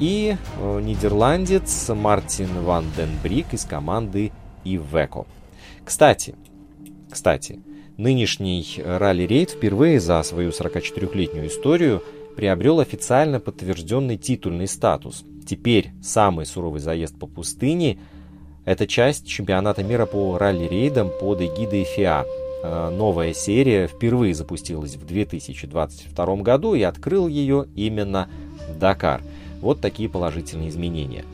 И 0.00 0.36
нидерландец 0.82 1.88
Мартин 1.88 2.48
Ван 2.64 2.84
Ден 2.96 3.08
Брик 3.22 3.54
из 3.54 3.64
команды 3.64 4.32
Ивеко. 4.64 5.26
Кстати, 5.84 6.34
кстати, 7.08 7.60
нынешний 7.96 8.82
ралли-рейд 8.84 9.52
впервые 9.52 10.00
за 10.00 10.22
свою 10.22 10.50
44-летнюю 10.50 11.46
историю 11.46 12.02
приобрел 12.36 12.80
официально 12.80 13.40
подтвержденный 13.40 14.18
титульный 14.18 14.66
статус. 14.66 15.24
Теперь 15.46 15.92
самый 16.02 16.46
суровый 16.46 16.80
заезд 16.80 17.16
по 17.16 17.26
пустыне– 17.26 17.98
это 18.66 18.86
часть 18.86 19.26
чемпионата 19.26 19.82
мира 19.82 20.04
по 20.04 20.36
ралли-рейдам 20.36 21.10
под 21.18 21.40
эгидой 21.40 21.84
ФИА– 21.84 22.26
Э, 22.66 22.90
новая 22.90 23.32
серия 23.32 23.86
впервые 23.86 24.34
запустилась 24.34 24.96
в 24.96 25.06
2022 25.06 26.36
году 26.36 26.74
и 26.74 26.82
открыл 26.82 27.28
ее 27.28 27.66
именно 27.76 28.28
Дакар. 28.80 29.22
Вот 29.60 29.80
такие 29.80 30.08
положительные 30.08 30.70
изменения. 30.70 31.24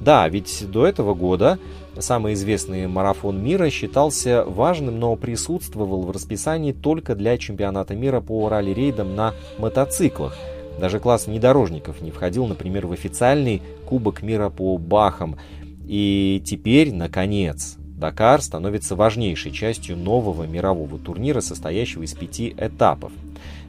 Да, 0.00 0.28
ведь 0.28 0.64
до 0.68 0.86
этого 0.86 1.14
года 1.14 1.58
самый 1.98 2.32
известный 2.32 2.86
марафон 2.88 3.42
мира 3.42 3.70
считался 3.70 4.44
важным, 4.44 4.98
но 4.98 5.14
присутствовал 5.16 6.02
в 6.02 6.10
расписании 6.10 6.72
только 6.72 7.14
для 7.14 7.36
чемпионата 7.38 7.94
мира 7.94 8.20
по 8.20 8.48
ралли-рейдам 8.48 9.14
на 9.14 9.34
мотоциклах. 9.58 10.36
Даже 10.80 10.98
класс 10.98 11.26
внедорожников 11.26 12.00
не 12.00 12.10
входил, 12.10 12.46
например, 12.46 12.86
в 12.86 12.92
официальный 12.92 13.62
Кубок 13.84 14.22
мира 14.22 14.48
по 14.48 14.78
бахам. 14.78 15.36
И 15.90 16.40
теперь, 16.46 16.94
наконец, 16.94 17.74
Дакар 17.76 18.40
становится 18.42 18.94
важнейшей 18.94 19.50
частью 19.50 19.96
нового 19.96 20.44
мирового 20.44 21.00
турнира, 21.00 21.40
состоящего 21.40 22.04
из 22.04 22.14
пяти 22.14 22.54
этапов. 22.56 23.10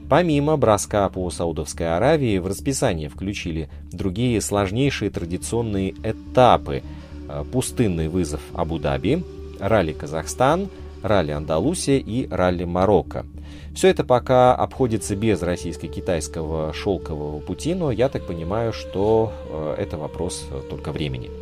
Помимо 0.08 0.56
броска 0.56 1.10
по 1.10 1.28
Саудовской 1.32 1.98
Аравии, 1.98 2.38
в 2.38 2.46
расписание 2.46 3.10
включили 3.10 3.70
другие 3.92 4.40
сложнейшие 4.40 5.10
традиционные 5.10 5.96
этапы. 6.04 6.84
Э, 7.28 7.44
пустынный 7.52 8.08
вызов 8.08 8.42
Абу-Даби, 8.54 9.24
ралли 9.60 9.94
Казахстан, 9.94 10.70
ралли 11.02 11.32
Андалусия 11.32 11.98
и 11.98 12.28
ралли 12.30 12.66
Марокко. 12.66 13.26
Все 13.74 13.88
это 13.88 14.04
пока 14.04 14.54
обходится 14.54 15.16
без 15.16 15.42
российско-китайского 15.42 16.72
шелкового 16.72 17.40
пути, 17.40 17.74
но 17.74 17.92
я 17.92 18.10
так 18.10 18.28
понимаю, 18.28 18.74
что 18.74 19.34
э, 19.50 19.76
это 19.80 19.98
вопрос 19.98 20.48
э, 20.52 20.62
только 20.70 20.92
времени. 20.92 21.41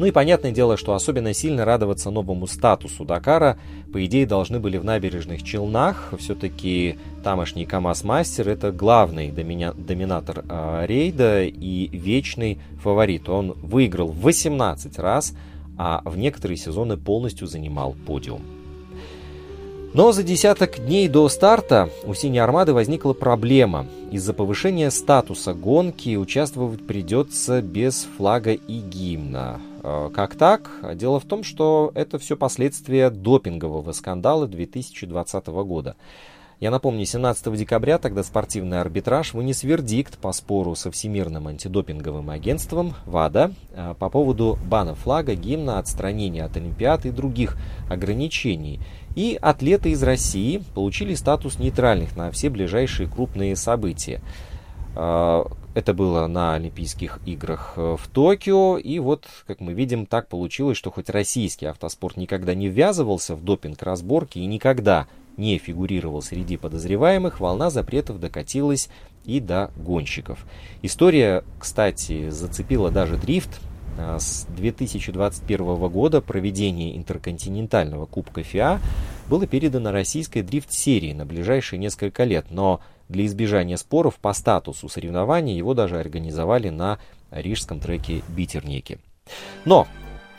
Ну 0.00 0.06
и 0.06 0.12
понятное 0.12 0.50
дело, 0.50 0.78
что 0.78 0.94
особенно 0.94 1.34
сильно 1.34 1.66
радоваться 1.66 2.10
новому 2.10 2.46
статусу 2.46 3.04
Дакара, 3.04 3.58
по 3.92 4.02
идее, 4.02 4.24
должны 4.24 4.58
были 4.58 4.78
в 4.78 4.84
набережных 4.84 5.42
Челнах. 5.42 6.14
Все-таки 6.18 6.98
тамошний 7.22 7.66
КАМАЗ-мастер 7.66 8.48
это 8.48 8.72
главный 8.72 9.30
доминя... 9.30 9.74
доминатор 9.74 10.42
э, 10.48 10.86
рейда 10.86 11.44
и 11.44 11.88
вечный 11.88 12.60
фаворит. 12.82 13.28
Он 13.28 13.52
выиграл 13.60 14.08
18 14.08 14.98
раз, 14.98 15.34
а 15.76 16.00
в 16.06 16.16
некоторые 16.16 16.56
сезоны 16.56 16.96
полностью 16.96 17.46
занимал 17.46 17.94
подиум. 18.06 18.40
Но 19.92 20.12
за 20.12 20.22
десяток 20.22 20.78
дней 20.82 21.08
до 21.08 21.28
старта 21.28 21.90
у 22.04 22.14
«Синей 22.14 22.38
Армады» 22.38 22.72
возникла 22.72 23.12
проблема. 23.12 23.86
Из-за 24.10 24.32
повышения 24.32 24.90
статуса 24.90 25.52
гонки 25.52 26.16
участвовать 26.16 26.86
придется 26.86 27.60
без 27.60 28.08
флага 28.16 28.52
и 28.52 28.80
гимна. 28.80 29.60
Э, 29.82 30.10
как 30.14 30.36
так? 30.36 30.70
Дело 30.94 31.20
в 31.20 31.24
том, 31.24 31.42
что 31.42 31.92
это 31.94 32.18
все 32.18 32.36
последствия 32.36 33.10
допингового 33.10 33.92
скандала 33.92 34.46
2020 34.46 35.46
года. 35.46 35.96
Я 36.60 36.70
напомню, 36.70 37.06
17 37.06 37.56
декабря 37.56 37.96
тогда 37.96 38.22
спортивный 38.22 38.82
арбитраж 38.82 39.32
вынес 39.32 39.62
вердикт 39.62 40.18
по 40.18 40.30
спору 40.32 40.74
со 40.74 40.90
Всемирным 40.90 41.48
антидопинговым 41.48 42.28
агентством 42.28 42.94
ВАДА 43.06 43.54
э, 43.72 43.94
по 43.98 44.10
поводу 44.10 44.58
бана 44.66 44.94
флага, 44.94 45.34
гимна, 45.34 45.78
отстранения 45.78 46.44
от 46.44 46.58
Олимпиад 46.58 47.06
и 47.06 47.10
других 47.10 47.56
ограничений. 47.88 48.80
И 49.16 49.38
атлеты 49.40 49.92
из 49.92 50.02
России 50.02 50.62
получили 50.74 51.14
статус 51.14 51.58
нейтральных 51.58 52.14
на 52.14 52.30
все 52.30 52.50
ближайшие 52.50 53.08
крупные 53.08 53.56
события. 53.56 54.20
Э, 55.74 55.78
это 55.78 55.94
было 55.94 56.26
на 56.26 56.54
Олимпийских 56.54 57.20
играх 57.26 57.74
э, 57.76 57.96
в 57.98 58.08
Токио, 58.08 58.78
и 58.78 58.98
вот, 58.98 59.26
как 59.46 59.60
мы 59.60 59.72
видим, 59.72 60.06
так 60.06 60.28
получилось, 60.28 60.76
что 60.76 60.90
хоть 60.90 61.10
российский 61.10 61.66
автоспорт 61.66 62.16
никогда 62.16 62.54
не 62.54 62.68
ввязывался 62.68 63.34
в 63.34 63.44
допинг-разборки 63.44 64.38
и 64.38 64.46
никогда 64.46 65.06
не 65.36 65.58
фигурировал 65.58 66.22
среди 66.22 66.56
подозреваемых, 66.56 67.40
волна 67.40 67.70
запретов 67.70 68.20
докатилась 68.20 68.88
и 69.24 69.40
до 69.40 69.70
гонщиков. 69.76 70.44
История, 70.82 71.44
кстати, 71.58 72.30
зацепила 72.30 72.90
даже 72.90 73.16
дрифт. 73.16 73.60
а, 73.98 74.18
с 74.18 74.46
2021 74.56 75.88
года 75.88 76.20
проведение 76.20 76.96
интерконтинентального 76.96 78.06
Кубка 78.06 78.42
ФИА 78.42 78.80
было 79.28 79.46
передано 79.46 79.92
российской 79.92 80.42
дрифт-серии 80.42 81.12
на 81.12 81.24
ближайшие 81.26 81.78
несколько 81.78 82.24
лет, 82.24 82.46
но 82.50 82.80
для 83.10 83.26
избежания 83.26 83.76
споров 83.76 84.14
по 84.16 84.32
статусу 84.32 84.88
соревнований 84.88 85.56
его 85.56 85.74
даже 85.74 85.98
организовали 85.98 86.70
на 86.70 86.98
рижском 87.30 87.80
треке 87.80 88.22
Битерники. 88.28 89.00
Но 89.64 89.86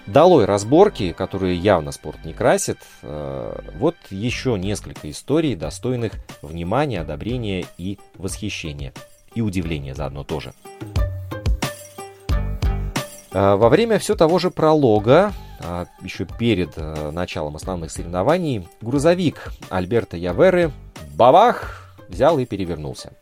долой 0.08 0.46
разборки, 0.46 1.12
которые 1.12 1.58
явно 1.58 1.92
спорт 1.92 2.24
не 2.24 2.34
красит, 2.34 2.78
э, 3.02 3.60
вот 3.78 3.96
еще 4.10 4.58
несколько 4.58 5.12
историй, 5.12 5.56
достойных 5.56 6.14
внимания, 6.42 7.02
одобрения 7.02 7.66
и 7.78 8.00
восхищения. 8.18 8.94
И 9.36 9.42
удивления 9.42 9.94
заодно 9.94 10.24
тоже. 10.24 10.54
Э, 13.32 13.56
во 13.56 13.70
время 13.70 14.00
все 14.00 14.16
того 14.16 14.40
же 14.40 14.50
пролога, 14.50 15.34
э, 15.60 15.86
еще 16.04 16.26
перед 16.26 16.78
началом 17.12 17.58
основных 17.58 17.92
соревнований, 17.92 18.66
грузовик 18.82 19.52
Альберта 19.70 20.16
Яверы 20.16 20.72
бабах 21.14 21.91
взял 22.12 22.38
и 22.40 22.46
перевернулся. 22.46 23.14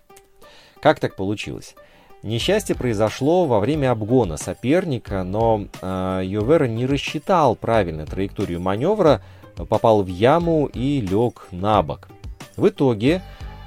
Как 0.82 1.00
так 1.00 1.16
получилось? 1.16 1.76
Несчастье 2.22 2.76
произошло 2.76 3.46
во 3.46 3.62
время 3.62 3.92
обгона 3.92 4.36
соперника, 4.36 5.24
но 5.24 5.68
э, 5.82 6.22
Йовера 6.26 6.66
не 6.66 6.86
рассчитал 6.86 7.56
правильно 7.56 8.06
траекторию 8.06 8.60
маневра, 8.60 9.22
попал 9.70 10.04
в 10.04 10.08
яму 10.08 10.66
и 10.66 11.00
лег 11.00 11.48
на 11.52 11.82
бок. 11.82 12.10
В 12.58 12.68
итоге 12.68 13.22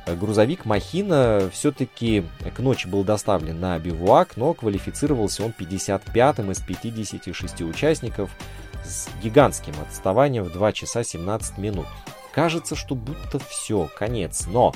э, 0.04 0.14
грузовик 0.14 0.66
Махина 0.66 1.48
все-таки 1.50 2.24
к 2.54 2.58
ночи 2.58 2.86
был 2.86 3.04
доставлен 3.04 3.58
на 3.58 3.78
бивуак, 3.78 4.36
но 4.36 4.52
квалифицировался 4.52 5.44
он 5.46 5.54
55-м 5.58 6.50
из 6.50 6.60
56 6.60 7.62
участников 7.62 8.30
с 8.84 9.08
гигантским 9.22 9.74
отставанием 9.86 10.44
в 10.44 10.52
2 10.52 10.72
часа 10.72 11.02
17 11.04 11.56
минут. 11.56 11.86
Кажется, 12.32 12.76
что 12.76 12.94
будто 12.94 13.38
все, 13.38 13.88
конец, 13.96 14.46
но 14.46 14.74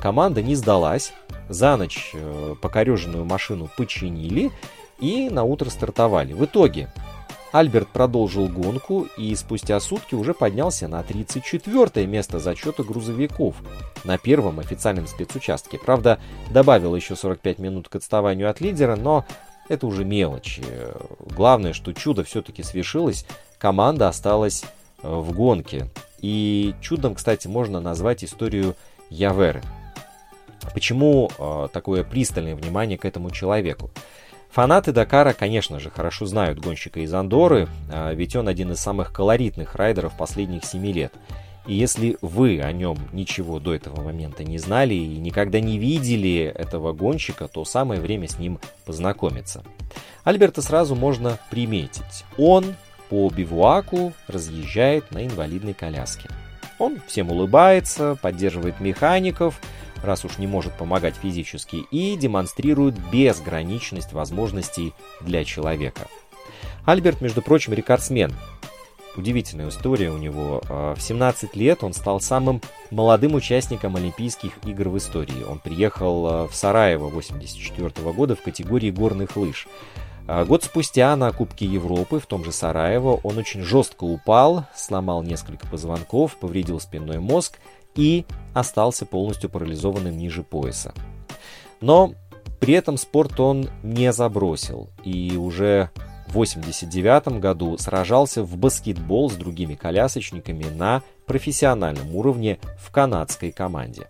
команда 0.00 0.42
не 0.42 0.54
сдалась, 0.54 1.12
за 1.48 1.76
ночь 1.76 2.10
э, 2.14 2.54
покореженную 2.60 3.24
машину 3.24 3.70
починили 3.76 4.50
и 5.00 5.30
на 5.30 5.44
утро 5.44 5.70
стартовали. 5.70 6.32
В 6.32 6.44
итоге 6.44 6.92
Альберт 7.52 7.88
продолжил 7.88 8.48
гонку 8.48 9.06
и 9.16 9.34
спустя 9.34 9.80
сутки 9.80 10.14
уже 10.14 10.34
поднялся 10.34 10.88
на 10.88 11.02
34 11.02 12.06
место 12.06 12.38
зачета 12.38 12.82
грузовиков 12.82 13.56
на 14.04 14.18
первом 14.18 14.60
официальном 14.60 15.06
спецучастке. 15.06 15.78
Правда, 15.78 16.18
добавил 16.50 16.94
еще 16.94 17.16
45 17.16 17.58
минут 17.58 17.88
к 17.88 17.96
отставанию 17.96 18.50
от 18.50 18.60
лидера, 18.60 18.96
но 18.96 19.24
это 19.68 19.86
уже 19.86 20.04
мелочи. 20.04 20.62
Главное, 21.20 21.72
что 21.72 21.94
чудо 21.94 22.24
все-таки 22.24 22.62
свершилось, 22.62 23.24
команда 23.58 24.08
осталась 24.08 24.64
э, 25.02 25.08
в 25.08 25.32
гонке. 25.32 25.88
И 26.20 26.74
чудом, 26.80 27.14
кстати, 27.14 27.46
можно 27.46 27.80
назвать 27.80 28.24
историю 28.24 28.74
Яверы. 29.10 29.62
Почему 30.74 31.30
э, 31.38 31.68
такое 31.72 32.04
пристальное 32.04 32.54
внимание 32.54 32.98
к 32.98 33.04
этому 33.04 33.30
человеку? 33.30 33.90
Фанаты 34.50 34.92
Дакара, 34.92 35.34
конечно 35.34 35.78
же, 35.78 35.90
хорошо 35.90 36.26
знают 36.26 36.58
гонщика 36.58 37.00
из 37.00 37.12
Андоры, 37.12 37.68
э, 37.90 38.14
ведь 38.14 38.36
он 38.36 38.48
один 38.48 38.72
из 38.72 38.78
самых 38.78 39.12
колоритных 39.12 39.74
райдеров 39.74 40.16
последних 40.16 40.64
семи 40.64 40.92
лет. 40.92 41.12
И 41.66 41.74
если 41.74 42.16
вы 42.22 42.60
о 42.62 42.72
нем 42.72 42.96
ничего 43.12 43.60
до 43.60 43.74
этого 43.74 44.02
момента 44.02 44.42
не 44.42 44.56
знали 44.56 44.94
и 44.94 45.18
никогда 45.18 45.60
не 45.60 45.78
видели 45.78 46.50
этого 46.54 46.94
гонщика, 46.94 47.46
то 47.46 47.64
самое 47.66 48.00
время 48.00 48.26
с 48.26 48.38
ним 48.38 48.58
познакомиться. 48.86 49.62
Альберта 50.24 50.62
сразу 50.62 50.94
можно 50.94 51.38
приметить. 51.50 52.24
Он 52.38 52.74
по 53.10 53.28
бивуаку 53.28 54.14
разъезжает 54.28 55.10
на 55.10 55.26
инвалидной 55.26 55.74
коляске. 55.74 56.28
Он 56.78 57.00
всем 57.06 57.30
улыбается, 57.30 58.16
поддерживает 58.20 58.80
механиков, 58.80 59.60
раз 60.02 60.24
уж 60.24 60.38
не 60.38 60.46
может 60.46 60.72
помогать 60.74 61.16
физически, 61.16 61.84
и 61.90 62.16
демонстрирует 62.16 62.94
безграничность 63.10 64.12
возможностей 64.12 64.94
для 65.20 65.44
человека. 65.44 66.06
Альберт, 66.84 67.20
между 67.20 67.42
прочим, 67.42 67.72
рекордсмен. 67.72 68.32
Удивительная 69.16 69.68
история 69.68 70.10
у 70.10 70.16
него. 70.16 70.62
А, 70.68 70.94
в 70.94 71.00
17 71.00 71.56
лет 71.56 71.82
он 71.82 71.92
стал 71.92 72.20
самым 72.20 72.62
молодым 72.92 73.34
участником 73.34 73.96
Олимпийских 73.96 74.52
игр 74.64 74.88
в 74.90 74.96
истории. 74.96 75.42
Он 75.42 75.58
приехал 75.58 76.26
а, 76.26 76.46
в 76.46 76.54
Сараево 76.54 77.08
1984 77.08 78.12
года 78.12 78.36
в 78.36 78.42
категории 78.42 78.92
горных 78.92 79.36
лыж. 79.36 79.66
А 80.28 80.44
год 80.44 80.62
спустя 80.62 81.16
на 81.16 81.32
Кубке 81.32 81.64
Европы 81.64 82.20
в 82.20 82.26
том 82.26 82.44
же 82.44 82.52
Сараево 82.52 83.18
он 83.22 83.38
очень 83.38 83.62
жестко 83.62 84.04
упал, 84.04 84.66
сломал 84.76 85.22
несколько 85.22 85.66
позвонков, 85.66 86.36
повредил 86.36 86.78
спинной 86.80 87.18
мозг 87.18 87.58
и 87.94 88.26
остался 88.52 89.06
полностью 89.06 89.48
парализованным 89.48 90.14
ниже 90.18 90.42
пояса. 90.42 90.92
Но 91.80 92.12
при 92.60 92.74
этом 92.74 92.98
спорт 92.98 93.40
он 93.40 93.70
не 93.82 94.12
забросил 94.12 94.90
и 95.02 95.34
уже 95.38 95.90
в 96.26 96.32
1989 96.32 97.40
году 97.40 97.78
сражался 97.78 98.42
в 98.42 98.54
баскетбол 98.58 99.30
с 99.30 99.34
другими 99.34 99.76
колясочниками 99.76 100.64
на 100.64 101.02
профессиональном 101.26 102.14
уровне 102.14 102.58
в 102.78 102.90
канадской 102.92 103.50
команде. 103.50 104.08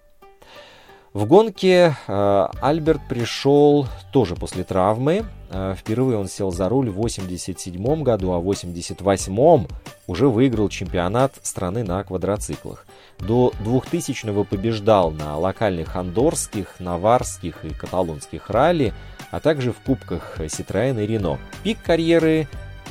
В 1.12 1.26
гонке 1.26 1.96
э, 2.08 2.46
Альберт 2.60 3.02
пришел 3.08 3.86
тоже 4.12 4.34
после 4.34 4.64
травмы. 4.64 5.24
Э, 5.50 5.74
впервые 5.76 6.18
он 6.18 6.28
сел 6.28 6.50
за 6.50 6.68
руль 6.68 6.90
в 6.90 6.94
87 6.94 8.02
году, 8.02 8.32
а 8.32 8.38
в 8.38 8.44
88 8.44 9.66
уже 10.06 10.28
выиграл 10.28 10.68
чемпионат 10.68 11.34
страны 11.42 11.84
на 11.84 12.02
квадроциклах. 12.04 12.86
До 13.18 13.52
2000-го 13.64 14.44
побеждал 14.44 15.10
на 15.10 15.36
локальных 15.38 15.96
андорских, 15.96 16.80
наварских 16.80 17.64
и 17.64 17.70
каталонских 17.70 18.50
ралли, 18.50 18.92
а 19.30 19.40
также 19.40 19.72
в 19.72 19.78
кубках 19.80 20.38
Citroёn 20.38 21.02
и 21.02 21.06
Рено. 21.06 21.38
Пик 21.62 21.82
карьеры 21.82 22.46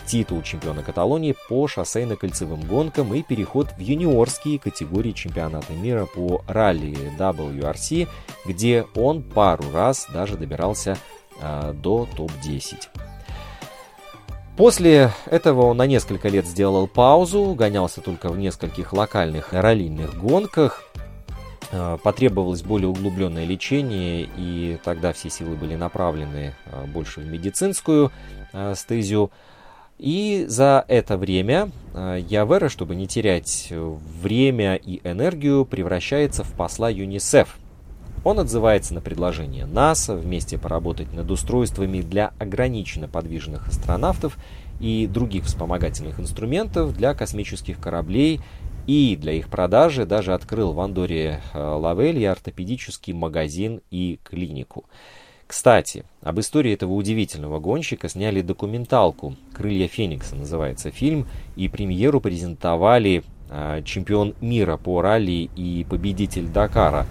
титул 0.08 0.42
чемпиона 0.42 0.84
Каталонии 0.84 1.36
по 1.50 1.68
шоссейно-кольцевым 1.68 2.66
гонкам 2.66 3.14
и 3.14 3.22
переход 3.22 3.68
в 3.78 3.80
юниорские 3.80 4.58
категории 4.58 5.12
чемпионата 5.12 5.74
мира 5.74 6.06
по 6.06 6.42
ралли 6.48 6.96
WRC, 7.20 8.08
где 8.46 8.86
он 8.96 9.22
пару 9.22 9.66
раз 9.72 10.08
даже 10.14 10.38
добирался 10.38 10.98
до 11.42 12.08
топ-10. 12.16 12.88
После 14.58 15.12
этого 15.28 15.68
он 15.68 15.78
на 15.78 15.86
несколько 15.86 16.30
лет 16.30 16.48
сделал 16.48 16.88
паузу, 16.88 17.54
гонялся 17.54 18.02
только 18.02 18.30
в 18.30 18.40
нескольких 18.40 18.92
локальных 18.92 19.54
раллийных 19.54 20.20
гонках. 20.20 20.84
А, 21.72 21.98
потребовалось 21.98 22.64
более 22.64 22.88
углубленное 22.88 23.46
лечение, 23.46 24.28
и 24.36 24.80
тогда 24.84 25.14
все 25.14 25.30
силы 25.30 25.56
были 25.56 25.76
направлены 25.76 26.56
а, 26.66 26.88
больше 26.88 27.22
в 27.22 27.28
медицинскую 27.28 28.12
стезию. 28.74 29.30
И 30.00 30.46
за 30.48 30.86
это 30.88 31.18
время 31.18 31.70
Явера, 31.94 32.70
чтобы 32.70 32.96
не 32.96 33.08
терять 33.08 33.72
время 33.72 34.76
и 34.76 35.02
энергию, 35.04 35.66
превращается 35.66 36.44
в 36.44 36.54
посла 36.54 36.90
ЮНИСЕФ. 36.90 37.58
Он 38.28 38.42
отзывается 38.42 38.94
на 38.94 39.00
предложение 39.00 39.66
НАСА 39.66 40.14
вместе 40.14 40.58
поработать 40.58 41.14
над 41.14 41.32
устройствами 41.32 42.02
для 42.02 42.34
ограниченно 42.40 43.08
подвижных 43.08 43.70
астронавтов 43.70 44.38
и 44.82 45.08
других 45.08 45.46
вспомогательных 45.46 46.20
инструментов 46.20 46.94
для 46.94 47.14
космических 47.14 47.80
кораблей 47.80 48.42
и 48.86 49.16
для 49.16 49.32
их 49.32 49.48
продажи 49.48 50.06
даже 50.06 50.34
открыл 50.34 50.74
в 50.74 50.82
Андоре 50.82 51.40
э, 51.54 51.58
Лавелье 51.58 52.32
ортопедический 52.32 53.14
магазин 53.14 53.80
и 53.92 54.20
клинику. 54.26 54.84
Кстати, 55.48 56.04
об 56.22 56.38
истории 56.42 56.74
этого 56.74 56.92
удивительного 56.92 57.62
гонщика 57.62 58.10
сняли 58.10 58.42
документалку 58.42 59.38
«Крылья 59.54 59.88
Феникса» 59.88 60.36
называется 60.36 60.92
фильм, 60.92 61.28
и 61.56 61.70
премьеру 61.70 62.20
презентовали 62.20 63.24
э, 63.50 63.84
чемпион 63.86 64.36
мира 64.42 64.76
по 64.76 65.02
ралли 65.02 65.50
и 65.56 65.86
победитель 65.90 66.48
Дакара 66.48 67.08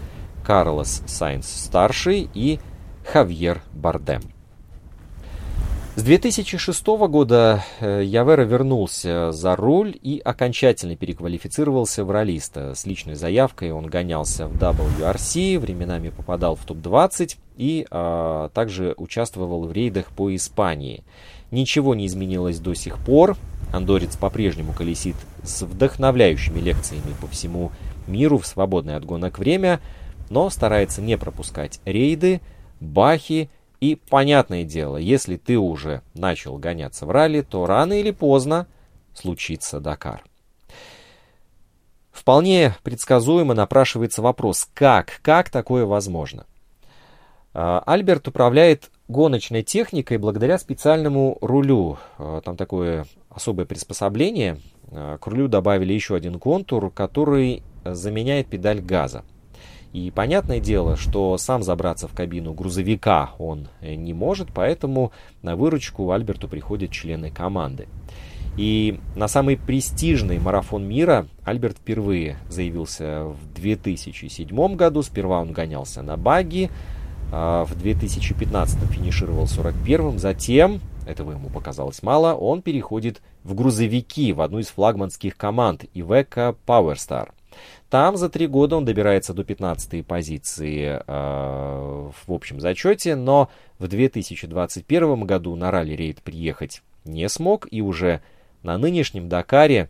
Карлос 0.46 1.02
Сайнс-старший 1.06 2.30
и 2.32 2.60
Хавьер 3.04 3.62
Бардем. 3.74 4.22
С 5.96 6.02
2006 6.04 6.86
года 6.86 7.64
э, 7.80 8.02
Явера 8.04 8.42
вернулся 8.42 9.32
за 9.32 9.56
руль 9.56 9.98
и 10.00 10.20
окончательно 10.24 10.94
переквалифицировался 10.94 12.04
в 12.04 12.12
ролиста. 12.12 12.74
С 12.74 12.86
личной 12.86 13.16
заявкой 13.16 13.72
он 13.72 13.86
гонялся 13.86 14.46
в 14.46 14.54
WRC, 14.56 15.58
временами 15.58 16.10
попадал 16.10 16.54
в 16.54 16.64
топ-20 16.64 17.38
и 17.56 17.86
а, 17.90 18.50
также 18.50 18.94
участвовал 18.98 19.66
в 19.66 19.72
рейдах 19.72 20.12
по 20.12 20.32
Испании. 20.36 21.02
Ничего 21.50 21.94
не 21.94 22.06
изменилось 22.06 22.60
до 22.60 22.74
сих 22.74 22.98
пор. 22.98 23.36
Андорец 23.72 24.16
по-прежнему 24.16 24.72
колесит 24.74 25.16
с 25.42 25.62
вдохновляющими 25.62 26.60
лекциями 26.60 27.14
по 27.20 27.26
всему 27.26 27.72
миру 28.06 28.38
в 28.38 28.46
свободное 28.46 28.96
от 28.96 29.04
гонок 29.04 29.38
время, 29.38 29.80
но 30.30 30.50
старается 30.50 31.02
не 31.02 31.16
пропускать 31.16 31.80
рейды, 31.84 32.40
бахи 32.80 33.50
и 33.80 33.96
понятное 33.96 34.64
дело, 34.64 34.96
если 34.96 35.36
ты 35.36 35.58
уже 35.58 36.02
начал 36.14 36.56
гоняться 36.58 37.06
в 37.06 37.10
ралли, 37.10 37.42
то 37.42 37.66
рано 37.66 37.92
или 37.92 38.10
поздно 38.10 38.66
случится 39.14 39.80
Дакар. 39.80 40.24
Вполне 42.10 42.74
предсказуемо 42.82 43.54
напрашивается 43.54 44.22
вопрос, 44.22 44.68
как, 44.72 45.20
как 45.22 45.50
такое 45.50 45.84
возможно? 45.84 46.46
А, 47.52 47.82
Альберт 47.86 48.26
управляет 48.28 48.90
гоночной 49.06 49.62
техникой 49.62 50.16
благодаря 50.16 50.58
специальному 50.58 51.38
рулю. 51.40 51.98
А, 52.18 52.40
там 52.40 52.56
такое 52.56 53.06
особое 53.28 53.66
приспособление. 53.66 54.60
А, 54.90 55.18
к 55.18 55.26
рулю 55.26 55.48
добавили 55.48 55.92
еще 55.92 56.14
один 56.14 56.38
контур, 56.38 56.90
который 56.90 57.62
заменяет 57.84 58.48
педаль 58.48 58.80
газа. 58.80 59.22
И 59.96 60.10
понятное 60.10 60.60
дело, 60.60 60.94
что 60.94 61.38
сам 61.38 61.62
забраться 61.62 62.06
в 62.06 62.12
кабину 62.12 62.52
грузовика 62.52 63.30
он 63.38 63.68
э, 63.80 63.94
не 63.94 64.12
может, 64.12 64.48
поэтому 64.52 65.10
на 65.40 65.56
выручку 65.56 66.10
Альберту 66.10 66.48
приходят 66.48 66.90
члены 66.90 67.30
команды. 67.30 67.88
И 68.58 69.00
на 69.14 69.26
самый 69.26 69.56
престижный 69.56 70.38
марафон 70.38 70.86
мира 70.86 71.28
Альберт 71.44 71.78
впервые 71.78 72.36
заявился 72.50 73.24
в 73.24 73.54
2007 73.54 74.76
году. 74.76 75.02
Сперва 75.02 75.40
он 75.40 75.52
гонялся 75.52 76.02
на 76.02 76.18
баги, 76.18 76.70
а 77.32 77.64
в 77.64 77.74
2015 77.74 78.78
финишировал 78.90 79.44
41-м. 79.44 80.18
Затем, 80.18 80.80
этого 81.06 81.32
ему 81.32 81.48
показалось 81.48 82.02
мало, 82.02 82.34
он 82.34 82.60
переходит 82.60 83.22
в 83.44 83.54
грузовики, 83.54 84.34
в 84.34 84.42
одну 84.42 84.58
из 84.58 84.66
флагманских 84.66 85.38
команд 85.38 85.84
Iveco 85.94 86.54
Powerstar. 86.66 87.30
Там 87.90 88.16
за 88.16 88.28
три 88.28 88.48
года 88.48 88.76
он 88.76 88.84
добирается 88.84 89.32
до 89.32 89.44
15 89.44 90.04
позиции 90.04 91.00
э, 91.06 92.10
в 92.26 92.32
общем 92.32 92.58
зачете, 92.58 93.14
но 93.14 93.48
в 93.78 93.86
2021 93.86 95.24
году 95.24 95.54
на 95.54 95.70
ралли-рейд 95.70 96.20
приехать 96.22 96.82
не 97.04 97.28
смог 97.28 97.68
и 97.70 97.80
уже 97.80 98.22
на 98.64 98.76
нынешнем 98.76 99.28
Дакаре 99.28 99.88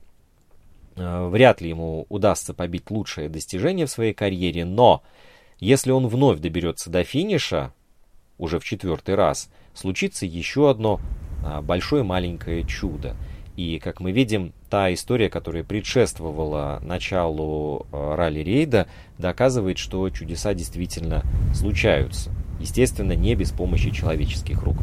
э, 0.94 1.28
вряд 1.28 1.62
ли 1.62 1.70
ему 1.70 2.04
удастся 2.10 2.52
побить 2.52 2.90
лучшее 2.90 3.30
достижение 3.30 3.86
в 3.86 3.90
своей 3.90 4.12
карьере, 4.12 4.66
но 4.66 5.02
если 5.58 5.90
он 5.90 6.06
вновь 6.06 6.40
доберется 6.40 6.90
до 6.90 7.02
финиша, 7.02 7.72
уже 8.36 8.58
в 8.58 8.64
четвертый 8.64 9.14
раз, 9.14 9.48
случится 9.72 10.26
еще 10.26 10.68
одно 10.68 11.00
э, 11.42 11.62
большое 11.62 12.02
маленькое 12.02 12.62
чудо. 12.64 13.16
И, 13.56 13.78
как 13.78 14.00
мы 14.00 14.12
видим, 14.12 14.52
та 14.68 14.92
история, 14.92 15.30
которая 15.30 15.64
предшествовала 15.64 16.78
началу 16.82 17.86
э, 17.90 18.14
ралли-рейда, 18.14 18.86
доказывает, 19.16 19.78
что 19.78 20.08
чудеса 20.10 20.52
действительно 20.52 21.22
случаются. 21.54 22.30
Естественно, 22.60 23.12
не 23.12 23.34
без 23.34 23.52
помощи 23.52 23.90
человеческих 23.90 24.62
рук. 24.62 24.76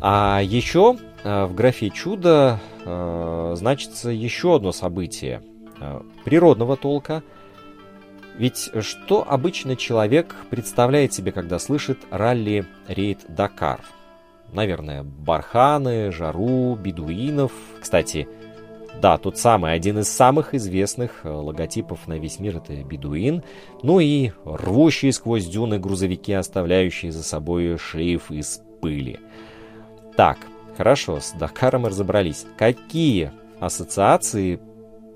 А 0.00 0.40
еще 0.42 0.96
э, 1.24 1.44
в 1.44 1.54
графе 1.54 1.90
чудо 1.90 2.58
э, 2.84 3.54
значится 3.56 4.08
еще 4.10 4.56
одно 4.56 4.72
событие 4.72 5.42
природного 6.24 6.76
толка. 6.76 7.22
Ведь 8.38 8.70
что 8.80 9.26
обычно 9.28 9.76
человек 9.76 10.34
представляет 10.48 11.12
себе, 11.12 11.32
когда 11.32 11.58
слышит 11.58 11.98
ралли-рейд 12.10 13.18
Дакар? 13.28 13.80
Наверное, 14.54 15.02
барханы, 15.02 16.12
жару, 16.12 16.76
бедуинов. 16.76 17.52
Кстати, 17.80 18.28
да, 19.02 19.18
тот 19.18 19.36
самый, 19.36 19.72
один 19.72 19.98
из 19.98 20.08
самых 20.08 20.54
известных 20.54 21.22
э, 21.24 21.28
логотипов 21.28 22.06
на 22.06 22.14
весь 22.14 22.38
мир 22.38 22.58
это 22.58 22.72
бедуин. 22.74 23.42
Ну 23.82 23.98
и 23.98 24.30
рвущие 24.44 25.12
сквозь 25.12 25.46
дюны 25.46 25.78
грузовики, 25.78 26.32
оставляющие 26.32 27.10
за 27.10 27.24
собой 27.24 27.76
шлейф 27.78 28.30
из 28.30 28.62
пыли. 28.80 29.18
Так, 30.16 30.38
хорошо, 30.76 31.18
с 31.18 31.32
Дакаром 31.32 31.86
разобрались. 31.86 32.46
Какие 32.56 33.32
ассоциации 33.58 34.60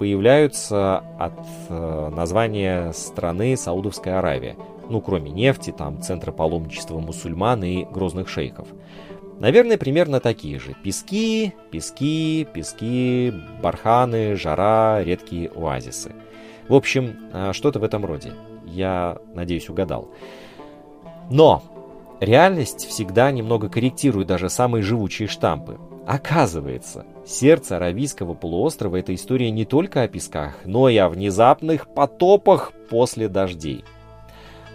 появляются 0.00 0.98
от 1.18 1.38
э, 1.68 2.10
названия 2.14 2.92
страны 2.92 3.56
Саудовская 3.56 4.18
Аравия? 4.18 4.56
Ну, 4.90 5.00
кроме 5.00 5.30
нефти, 5.30 5.70
там 5.70 6.02
центра 6.02 6.32
паломничества 6.32 6.98
мусульман 6.98 7.62
и 7.62 7.84
грозных 7.84 8.28
шейхов. 8.28 8.68
Наверное, 9.38 9.78
примерно 9.78 10.20
такие 10.20 10.58
же. 10.58 10.74
Пески, 10.82 11.54
пески, 11.70 12.46
пески, 12.52 13.32
барханы, 13.62 14.36
жара, 14.36 15.02
редкие 15.02 15.48
оазисы. 15.48 16.12
В 16.68 16.74
общем, 16.74 17.16
э, 17.32 17.52
что-то 17.52 17.78
в 17.78 17.84
этом 17.84 18.04
роде. 18.04 18.32
Я 18.66 19.18
надеюсь, 19.34 19.68
угадал. 19.68 20.08
Но 21.30 21.62
Реальность 22.20 22.86
всегда 22.86 23.30
немного 23.30 23.68
корректирует 23.68 24.26
даже 24.26 24.48
самые 24.48 24.82
живучие 24.82 25.28
штампы. 25.28 25.78
Оказывается, 26.04 27.06
сердце 27.24 27.76
Аравийского 27.76 28.34
полуострова– 28.34 28.96
это 28.98 29.14
история 29.14 29.50
не 29.52 29.64
только 29.64 30.02
о 30.02 30.08
песках, 30.08 30.54
но 30.64 30.88
и 30.88 30.96
о 30.96 31.08
внезапных 31.08 31.86
потопах 31.86 32.72
после 32.90 33.28
дождей. 33.28 33.84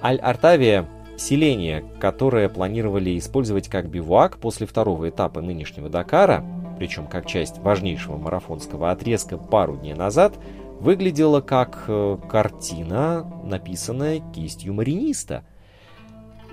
Аль-Артавия– 0.02 0.88
селение, 1.18 1.84
которое 2.00 2.50
планировали 2.50 3.18
использовать 3.18 3.68
как 3.68 3.90
бивуак 3.90 4.38
после 4.38 4.68
второго 4.68 5.10
этапа 5.10 5.42
нынешнего 5.42 5.90
Дакара, 5.90 6.44
причем 6.78 7.08
как 7.08 7.26
часть 7.26 7.60
важнейшего 7.60 8.18
марафонского 8.18 8.92
отрезка 8.92 9.38
пару 9.38 9.78
дней 9.78 9.94
назад, 9.94 10.38
выглядело 10.80 11.42
как 11.42 11.86
э, 11.88 12.18
картина, 12.30 13.32
написанная 13.44 14.22
кистью 14.34 14.74
мариниста– 14.74 15.46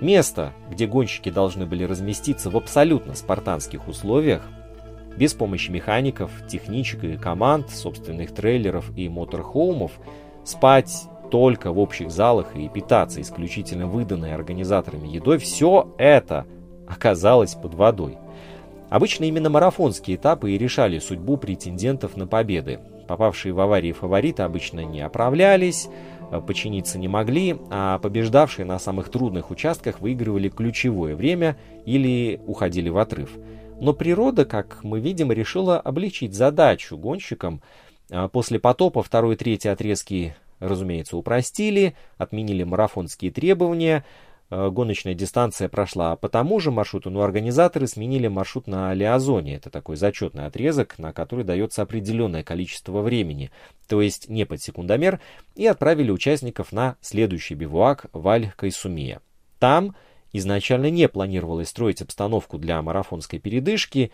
Место, 0.01 0.53
где 0.71 0.87
гонщики 0.87 1.29
должны 1.29 1.67
были 1.67 1.83
разместиться 1.83 2.49
в 2.49 2.57
абсолютно 2.57 3.13
спартанских 3.13 3.87
условиях, 3.87 4.41
без 5.15 5.35
помощи 5.35 5.69
механиков, 5.69 6.31
техничек 6.47 7.03
и 7.03 7.17
команд, 7.17 7.69
собственных 7.69 8.33
трейлеров 8.33 8.91
и 8.97 9.07
моторхоумов, 9.09 9.91
спать 10.43 11.03
только 11.31 11.71
в 11.71 11.79
общих 11.79 12.11
залах 12.11 12.55
и 12.55 12.69
питаться 12.69 13.21
исключительно 13.21 13.87
выданной 13.87 14.35
организаторами 14.35 15.07
едой, 15.07 15.37
все 15.39 15.93
это 15.97 16.45
оказалось 16.87 17.55
под 17.55 17.73
водой. 17.73 18.17
Обычно 18.89 19.23
именно 19.23 19.49
марафонские 19.49 20.17
этапы 20.17 20.51
и 20.51 20.57
решали 20.57 20.99
судьбу 20.99 21.37
претендентов 21.37 22.17
на 22.17 22.27
победы. 22.27 22.79
Попавшие 23.07 23.53
в 23.53 23.59
аварии 23.59 23.93
фавориты 23.93 24.43
обычно 24.43 24.81
не 24.85 25.01
оправлялись, 25.01 25.89
Э, 26.31 26.39
починиться 26.39 26.97
не 26.97 27.09
могли, 27.09 27.57
а 27.69 27.99
побеждавшие 27.99 28.65
на 28.65 28.79
самых 28.79 29.09
трудных 29.09 29.51
участках 29.51 29.99
выигрывали 29.99 30.49
ключевое 30.49 31.15
время 31.15 31.57
или 31.85 32.39
уходили 32.47 32.89
в 32.89 32.97
отрыв. 32.97 33.31
Но 33.79 33.93
природа, 33.93 34.45
как 34.45 34.83
мы 34.83 34.99
видим, 34.99 35.31
решила 35.31 35.79
облегчить 35.79 36.33
задачу 36.33 36.97
гонщикам. 36.97 37.61
А 38.09 38.27
после 38.27 38.59
потопа 38.59 39.03
второй 39.03 39.35
и 39.35 39.37
третий 39.37 39.69
отрезки, 39.69 40.35
разумеется, 40.61 41.17
упростили, 41.17 41.95
отменили 42.17 42.63
марафонские 42.63 43.31
требования– 43.31 44.05
Э, 44.51 44.69
гоночная 44.69 45.15
дистанция 45.15 45.69
прошла 45.69 46.17
по 46.17 46.27
тому 46.27 46.59
же 46.59 46.71
маршруту, 46.71 47.09
но 47.09 47.21
организаторы 47.21 47.87
сменили 47.87 48.27
маршрут 48.27 48.67
на 48.67 48.93
Лиазоне. 48.93 49.55
Это 49.55 49.69
такой 49.69 49.95
зачетный 49.95 50.45
отрезок, 50.45 50.99
на 50.99 51.13
который 51.13 51.45
дается 51.45 51.81
определенное 51.81 52.43
количество 52.43 53.01
времени, 53.01 53.49
то 53.87 54.01
есть 54.01 54.27
не 54.27 54.45
под 54.45 54.61
секундомер, 54.61 55.21
и 55.55 55.65
отправили 55.65 56.11
участников 56.11 56.73
на 56.73 56.97
следующий 56.99 57.55
бивуак 57.55 58.07
в 58.11 58.27
Аль-Кайсумия. 58.27 59.21
Там 59.57 59.95
изначально 60.33 60.89
не 60.89 61.07
планировалось 61.07 61.69
строить 61.69 62.01
обстановку 62.01 62.57
для 62.57 62.81
марафонской 62.81 63.39
передышки, 63.39 64.11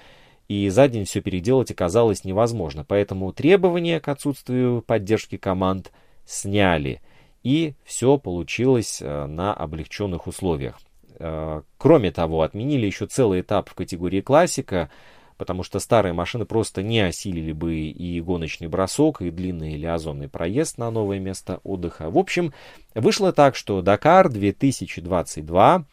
и 0.47 0.69
за 0.69 0.87
день 0.87 1.05
все 1.05 1.19
переделать 1.19 1.71
оказалось 1.71 2.23
невозможно, 2.23 2.85
поэтому 2.87 3.33
требования 3.33 3.99
к 3.99 4.07
отсутствию 4.07 4.83
поддержки 4.83 5.37
команд 5.37 5.91
сняли– 6.27 7.01
и 7.47 7.75
все 7.85 8.17
получилось 8.17 9.01
э, 9.01 9.25
на 9.25 9.53
облегченных 9.53 10.27
условиях. 10.27 10.81
Э, 11.17 11.61
кроме 11.77 12.11
того, 12.11 12.41
отменили 12.41 12.85
еще 12.85 13.05
целый 13.05 13.39
этап 13.39 13.69
в 13.69 13.73
категории 13.73 14.19
классика, 14.19 14.89
потому 15.37 15.63
что 15.63 15.79
старые 15.79 16.11
машины 16.11 16.43
просто 16.43 16.83
не 16.83 16.99
осилили 16.99 17.53
бы 17.53 17.75
и 17.75 18.19
гоночный 18.19 18.67
бросок, 18.67 19.21
и 19.21 19.31
длинный 19.31 19.77
лиазонный 19.77 20.27
проезд 20.27 20.77
на 20.77 20.91
новое 20.91 21.19
место 21.19 21.61
отдыха. 21.63 22.09
В 22.09 22.17
общем, 22.17 22.53
вышло 22.95 23.31
так, 23.31 23.55
что 23.55 23.81
Дакар 23.81 24.27
2022 24.27 25.85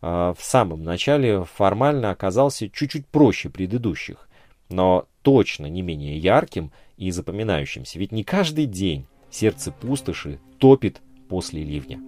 э, 0.00 0.06
в 0.36 0.42
самом 0.42 0.82
начале 0.82 1.44
формально 1.44 2.10
оказался 2.10 2.68
чуть-чуть 2.68 3.06
проще 3.06 3.50
предыдущих, 3.50 4.28
но 4.68 5.06
точно 5.22 5.66
не 5.66 5.82
менее 5.82 6.18
ярким 6.18 6.72
и 6.96 7.12
запоминающимся. 7.12 8.00
Ведь 8.00 8.10
не 8.10 8.24
каждый 8.24 8.66
день 8.66 9.06
сердце 9.30 9.72
пустоши 9.72 10.40
топит 10.58 11.00
после 11.28 11.62
ливня. 11.62 12.00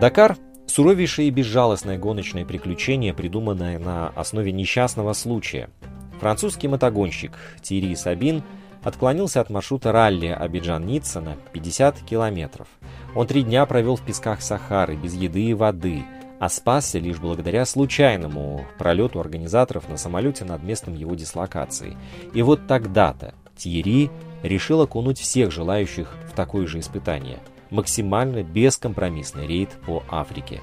Дакар– 0.00 0.36
суровейшее 0.66 1.28
и 1.28 1.30
безжалостное 1.30 1.98
гоночное 1.98 2.46
приключение, 2.46 3.12
придуманное 3.12 3.78
на 3.78 4.08
основе 4.08 4.50
несчастного 4.52 5.12
случая. 5.12 5.68
Французский 6.20 6.68
мотогонщик 6.68 7.32
Тири 7.62 7.94
Сабин 7.94 8.42
отклонился 8.82 9.40
от 9.40 9.50
маршрута 9.50 9.92
ралли 9.92 10.28
Абиджан-Ницца 10.28 11.20
на 11.20 11.36
50 11.52 12.00
километров. 12.00 12.68
Он 13.14 13.26
три 13.26 13.42
дня 13.42 13.66
провел 13.66 13.96
в 13.96 14.02
песках 14.02 14.40
Сахары, 14.40 14.96
без 14.96 15.14
еды 15.14 15.44
и 15.44 15.54
воды, 15.54 16.02
а 16.38 16.48
спасся 16.48 16.98
лишь 16.98 17.18
благодаря 17.18 17.66
случайному 17.66 18.64
пролету 18.78 19.20
организаторов 19.20 19.88
на 19.88 19.98
самолете 19.98 20.46
над 20.46 20.62
местом 20.62 20.94
его 20.94 21.14
дислокации. 21.14 21.98
И 22.32 22.40
вот 22.40 22.66
тогда-то 22.66 23.34
Тьерри 23.60 24.10
решил 24.42 24.80
окунуть 24.80 25.18
всех 25.18 25.52
желающих 25.52 26.16
в 26.26 26.34
такое 26.34 26.66
же 26.66 26.80
испытание. 26.80 27.38
Максимально 27.70 28.42
бескомпромиссный 28.42 29.46
рейд 29.46 29.70
по 29.86 30.02
Африке. 30.08 30.60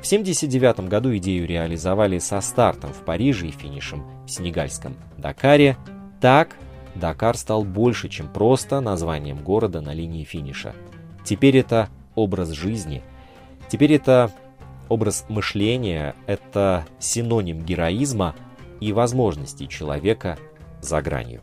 В 0.00 0.06
1979 0.06 0.88
году 0.88 1.14
идею 1.16 1.46
реализовали 1.46 2.18
со 2.18 2.40
стартом 2.40 2.92
в 2.92 3.04
Париже 3.04 3.48
и 3.48 3.50
финишем 3.50 4.04
в 4.24 4.30
сенегальском 4.30 4.96
Дакаре. 5.16 5.76
Так, 6.20 6.56
Дакар 6.94 7.36
стал 7.36 7.64
больше, 7.64 8.08
чем 8.08 8.28
просто 8.28 8.80
названием 8.80 9.38
города 9.38 9.80
на 9.80 9.92
линии 9.92 10.24
финиша. 10.24 10.74
Теперь 11.24 11.56
это 11.56 11.88
образ 12.14 12.50
жизни. 12.50 13.02
Теперь 13.68 13.92
это 13.94 14.30
образ 14.88 15.26
мышления, 15.28 16.14
это 16.26 16.86
синоним 17.00 17.64
героизма 17.64 18.34
и 18.80 18.92
возможностей 18.92 19.68
человека 19.68 20.38
за 20.80 21.02
гранью. 21.02 21.42